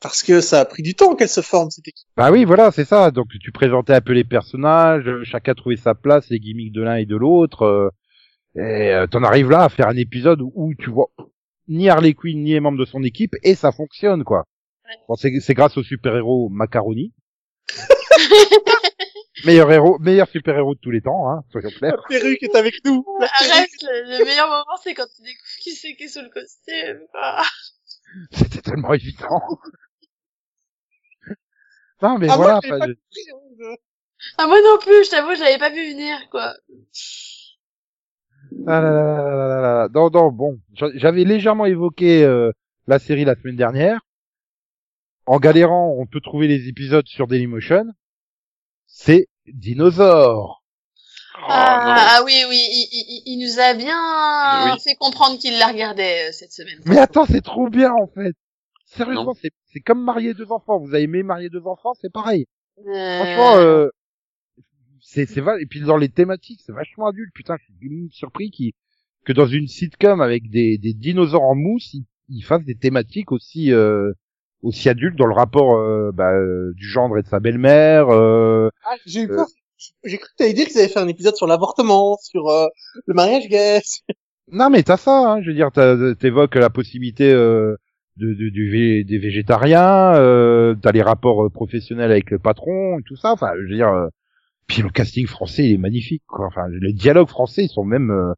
[0.00, 2.08] Parce que ça a pris du temps qu'elle se forme, cette équipe.
[2.16, 3.10] Bah oui, voilà, c'est ça.
[3.10, 6.82] Donc tu présentais un peu les personnages, euh, chacun trouvait sa place, les gimmicks de
[6.82, 7.62] l'un et de l'autre.
[7.62, 7.90] euh,
[8.56, 11.10] et euh, t'en arrives là à faire un épisode où tu vois
[11.68, 14.44] ni Harley Quinn ni les membres de son équipe et ça fonctionne quoi.
[14.86, 14.96] Ouais.
[15.08, 17.12] Bon, c'est c'est grâce au super héros Macaroni.
[19.44, 22.04] meilleur héros, meilleur super héros de tous les temps, hein, soyons La clairs.
[22.08, 23.04] perruque est avec nous.
[23.20, 23.26] La.
[23.40, 26.30] Arrête, le, le meilleur moment c'est quand tu découvres qui c'est qui est sous le
[26.30, 27.06] costume.
[27.14, 27.42] Ah.
[28.32, 29.40] C'était tellement évident.
[32.02, 32.60] non mais Ah, moi, voilà.
[32.60, 33.74] pas je- compris, hein,
[34.38, 36.54] Ah moi non plus, je t'avoue, je l'avais pas vu venir quoi.
[38.68, 39.88] Ah là là là là là là.
[39.92, 40.60] Non, non, bon.
[40.74, 42.52] J'a- J'avais légèrement évoqué euh,
[42.86, 44.00] la série la semaine dernière.
[45.26, 47.86] En galérant, on peut trouver les épisodes sur Dailymotion.
[48.96, 50.62] C'est Dinosaure.
[51.36, 54.80] Oh, Ah, ah oui, oui, il, il- il- nous a bien Oui.
[54.80, 56.78] fait comprendre qu'il la regardait euh, cette semaine.
[56.86, 58.34] Mais attends, c'est trop bien en fait.
[58.86, 60.78] Sérieusement, c'est c'est comme marier deux enfants.
[60.78, 62.46] Vous avez aimé marier deux enfants, c'est pareil.
[62.86, 63.88] Euh, Franchement, euh,
[65.00, 67.32] c'est c'est va et puis dans les thématiques, c'est vachement adulte.
[67.34, 68.74] Putain, je suis surpris qui
[69.24, 73.32] que dans une sitcom avec des, des dinosaures en mousse, ils, ils fassent des thématiques
[73.32, 74.12] aussi euh,
[74.64, 78.08] aussi adultes dans le rapport euh, bah, euh, du gendre et de sa belle-mère.
[78.10, 79.36] euh, Ah, j'ai eu Euh.
[79.36, 79.46] peur.
[80.04, 82.66] J'ai cru que t'allais dire qu'ils avaient fait un épisode sur l'avortement, sur euh,
[83.06, 83.80] le mariage gay.
[84.52, 85.10] Non, mais t'as ça.
[85.16, 85.70] Hein, je veux dire,
[86.18, 87.76] t'évoques la possibilité euh,
[88.18, 90.14] de, de- du vé- des végétariens.
[90.16, 93.32] Euh, t'as les rapports professionnels avec le patron et tout ça.
[93.32, 93.88] Enfin, je veux dire.
[93.88, 94.08] euh,
[94.66, 96.22] puis le casting français, il est magnifique.
[96.26, 96.46] Quoi.
[96.46, 98.10] Enfin, les dialogues français, ils sont même.
[98.10, 98.32] euh,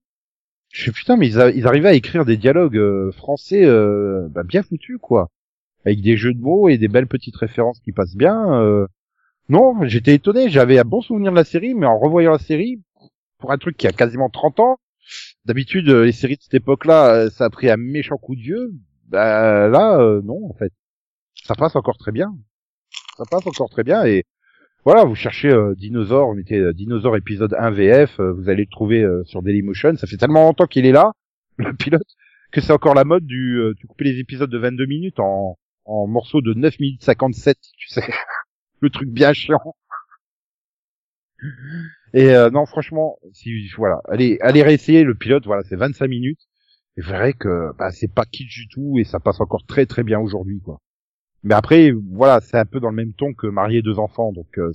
[0.73, 4.29] je sais putain, mais ils, a- ils arrivaient à écrire des dialogues euh, français euh,
[4.31, 5.29] bah, bien foutus, quoi.
[5.87, 8.61] Avec des jeux de mots et des belles petites références qui passent bien.
[8.61, 8.87] euh.
[9.49, 10.51] Non, j'étais étonné.
[10.51, 12.83] J'avais un bon souvenir de la série, mais en revoyant la série,
[13.39, 14.79] pour un truc qui a quasiment 30 ans,
[15.45, 18.41] d'habitude, euh, les séries de cette époque-là, euh, ça a pris un méchant coup de
[18.41, 18.73] vieux.
[19.09, 20.73] Bah, là, euh, non, en fait.
[21.45, 22.35] Ça passe encore très bien.
[23.17, 24.25] Ça passe encore très bien et
[24.85, 28.71] voilà, vous cherchez euh, Dinosaure, vous mettez euh, Dinosaure épisode 1 VF, vous allez le
[28.71, 29.97] trouver sur Dailymotion.
[29.97, 31.13] Ça fait tellement longtemps qu'il est là,
[31.57, 32.07] le pilote,
[32.51, 35.57] que c'est encore la mode du, tu coupes les épisodes de 22 minutes en,
[35.87, 38.03] en morceaux de 9 minutes 57, tu sais.
[38.81, 39.61] le truc bien chiant.
[42.15, 45.45] Et euh, non, franchement, si voilà, allez, allez réessayer le pilote.
[45.47, 46.41] Voilà, c'est 25 minutes.
[46.97, 50.03] Vous verrez que bah, c'est pas kitsch du tout et ça passe encore très très
[50.03, 50.81] bien aujourd'hui, quoi.
[51.43, 54.59] Mais après, voilà, c'est un peu dans le même ton que marier deux enfants, donc
[54.59, 54.73] euh,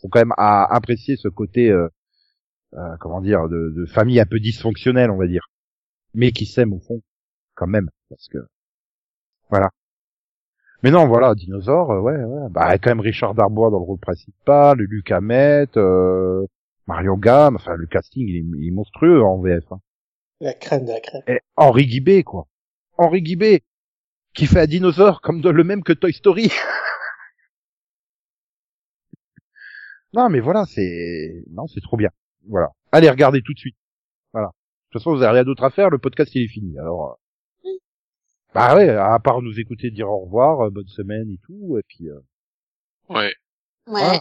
[0.00, 1.88] faut quand même apprécier ce côté, euh,
[2.74, 5.48] euh, comment dire, de, de famille un peu dysfonctionnelle, on va dire,
[6.14, 7.02] mais qui s'aime au fond,
[7.54, 8.38] quand même, parce que
[9.50, 9.70] voilà.
[10.82, 14.00] Mais non, voilà, dinosaure, euh, ouais, ouais, bah quand même Richard Darbois dans le rôle
[14.00, 16.44] principal, Luc Hamet, euh,
[16.88, 19.70] Marion Gamme, enfin le casting il est, il est monstrueux en VF.
[19.70, 19.80] Hein.
[20.40, 21.22] La crème de la crème.
[21.28, 22.48] Et Henri Guibé, quoi.
[22.98, 23.62] Henri Guibé,
[24.34, 26.50] qui fait un dinosaure comme de, le même que Toy Story.
[30.12, 32.10] non, mais voilà, c'est, non, c'est trop bien.
[32.48, 32.70] Voilà.
[32.90, 33.76] Allez, regardez tout de suite.
[34.32, 34.48] Voilà.
[34.48, 34.52] De
[34.90, 36.76] toute façon, vous avez rien d'autre à faire, le podcast, il est fini.
[36.78, 37.14] Alors, euh,
[38.54, 41.82] bah ouais, à part nous écouter dire au revoir, euh, bonne semaine et tout, et
[41.86, 42.18] puis, euh,
[43.08, 43.32] Ouais.
[43.86, 44.00] Ouais.
[44.02, 44.20] Ah.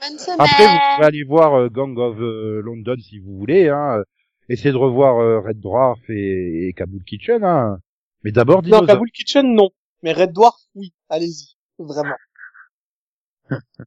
[0.00, 0.36] Bonne semaine.
[0.40, 4.02] après, vous pouvez aller voir euh, Gang of euh, London si vous voulez, hein.
[4.48, 7.78] Essayez de revoir euh, Red Dwarf et, et Kabul Kitchen, hein.
[8.22, 8.84] Mais d'abord, Non.
[8.86, 9.70] Kabul Kitchen, non.
[10.02, 10.92] Mais Red Dwarf, oui.
[11.08, 11.54] Allez-y.
[11.78, 12.16] Vraiment.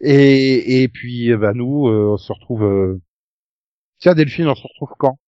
[0.00, 2.62] Et, et puis, euh, bah, nous, euh, on se retrouve...
[2.62, 3.00] euh,
[3.98, 5.18] Tiens, Delphine, on se retrouve quand?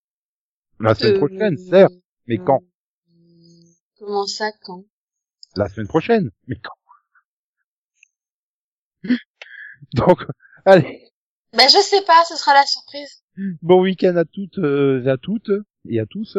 [0.78, 1.92] La semaine Euh, prochaine, certes,
[2.28, 2.62] mais quand?
[4.00, 4.84] Comment ça, quand?
[5.56, 6.72] La semaine prochaine, mais quand?
[9.94, 10.18] Donc,
[10.64, 11.10] allez,
[11.52, 13.22] Ben, je sais pas, ce sera la surprise.
[13.62, 15.50] bon week-end à toutes euh, à toutes
[15.88, 16.38] et à tous.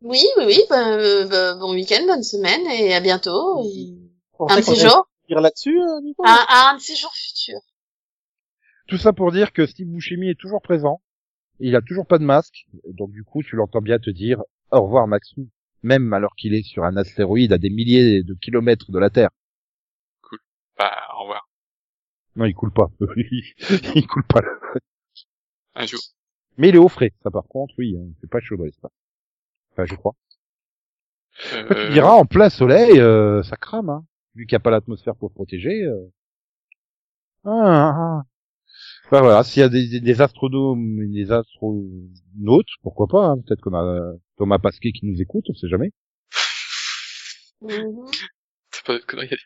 [0.00, 3.64] Oui, oui, oui, ben, euh, ben, bon week-end, bonne semaine, et à bientôt.
[3.64, 3.98] et
[4.38, 5.08] On Un petit jour.
[5.28, 6.22] dire là-dessus, euh, Nico?
[6.24, 7.58] Un, un de ces jours futurs.
[8.86, 11.02] tout ça pour dire que Steve Buscemi est toujours présent.
[11.58, 14.40] Il a toujours pas de masque, donc du coup, tu l'entends bien te dire
[14.70, 15.48] au revoir Maxou,
[15.82, 19.30] même alors qu'il est sur un astéroïde à des milliers de kilomètres de la Terre.
[20.78, 21.48] Bah, au revoir.
[22.36, 22.88] Non, il coule pas.
[23.16, 24.40] il coule pas.
[25.74, 26.00] Un jour.
[26.56, 27.12] Mais il est au frais.
[27.22, 28.92] Ça, par contre, oui, hein, c'est pas chaud dans l'espace.
[29.72, 30.14] Enfin, je crois.
[31.54, 34.04] Euh, Tu diras, en plein soleil, euh, ça crame, hein.
[34.34, 35.84] Vu qu'il n'y a pas l'atmosphère pour protéger.
[35.84, 36.06] euh.
[37.44, 38.22] Ah, ah,
[39.08, 39.10] ah.
[39.10, 43.36] Bah voilà, s'il y a des, des, des astronomes, des astronautes, pourquoi pas, hein.
[43.46, 45.92] Peut-être qu'on a Thomas Pasquet qui nous écoute, on sait jamais.
[47.60, 48.06] Mhm.
[48.86, 49.38] Pas à dire.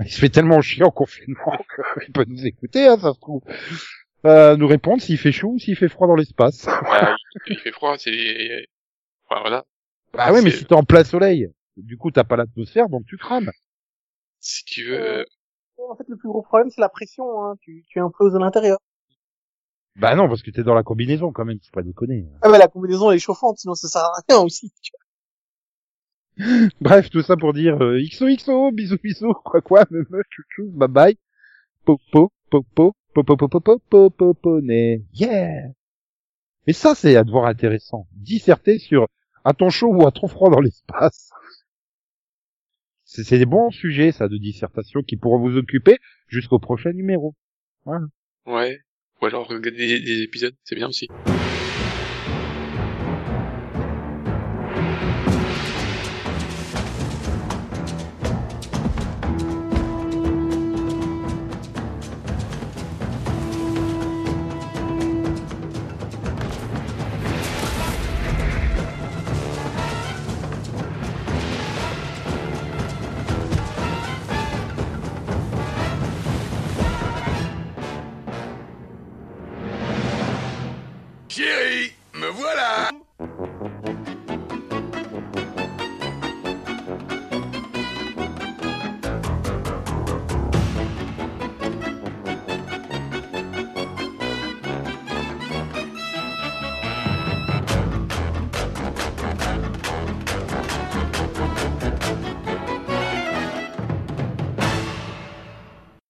[0.00, 1.56] Il se fait tellement chier en confinement
[2.04, 3.42] qu'il peut nous écouter, hein, ça se trouve.
[4.24, 6.66] Euh, nous répondre s'il fait chaud ou s'il fait froid dans l'espace.
[6.82, 7.16] Bah,
[7.46, 8.66] il, fait froid, c'est...
[9.28, 9.64] Enfin, voilà.
[10.12, 13.04] Bah ouais, mais C'est- si t'es en plein soleil, du coup t'as pas l'atmosphère, donc
[13.06, 13.50] tu crames.
[14.40, 15.24] Si tu veux...
[15.78, 17.44] En fait, le plus gros problème, c'est la pression.
[17.44, 17.56] Hein.
[17.60, 18.78] Tu, tu imploses à l'intérieur.
[19.96, 22.26] Bah non, parce que t'es dans la combinaison quand même, faut pas déconner.
[22.42, 24.72] Ah bah la combinaison elle est chauffante, sinon ça sert à rien aussi.
[24.82, 24.92] tu
[26.82, 30.88] Bref, tout ça pour dire euh, XOXO, bisous bisous, quoi quoi, me me, chouchou, bye
[30.88, 31.18] bye,
[31.86, 35.70] popo, popo, popo, popo, popo, popo, né, yeah.
[36.66, 38.08] Mais ça, c'est à devoir intéressant.
[38.12, 39.06] Disserter sur
[39.44, 41.30] à ton chaud ou à ton froid dans l'espace.
[43.04, 47.34] C'est des bons sujets, ça, de dissertation qui pourront vous occuper jusqu'au prochain numéro.
[48.46, 48.80] Ouais.
[49.20, 51.08] Ou alors regarder des, des épisodes, c'est bien aussi.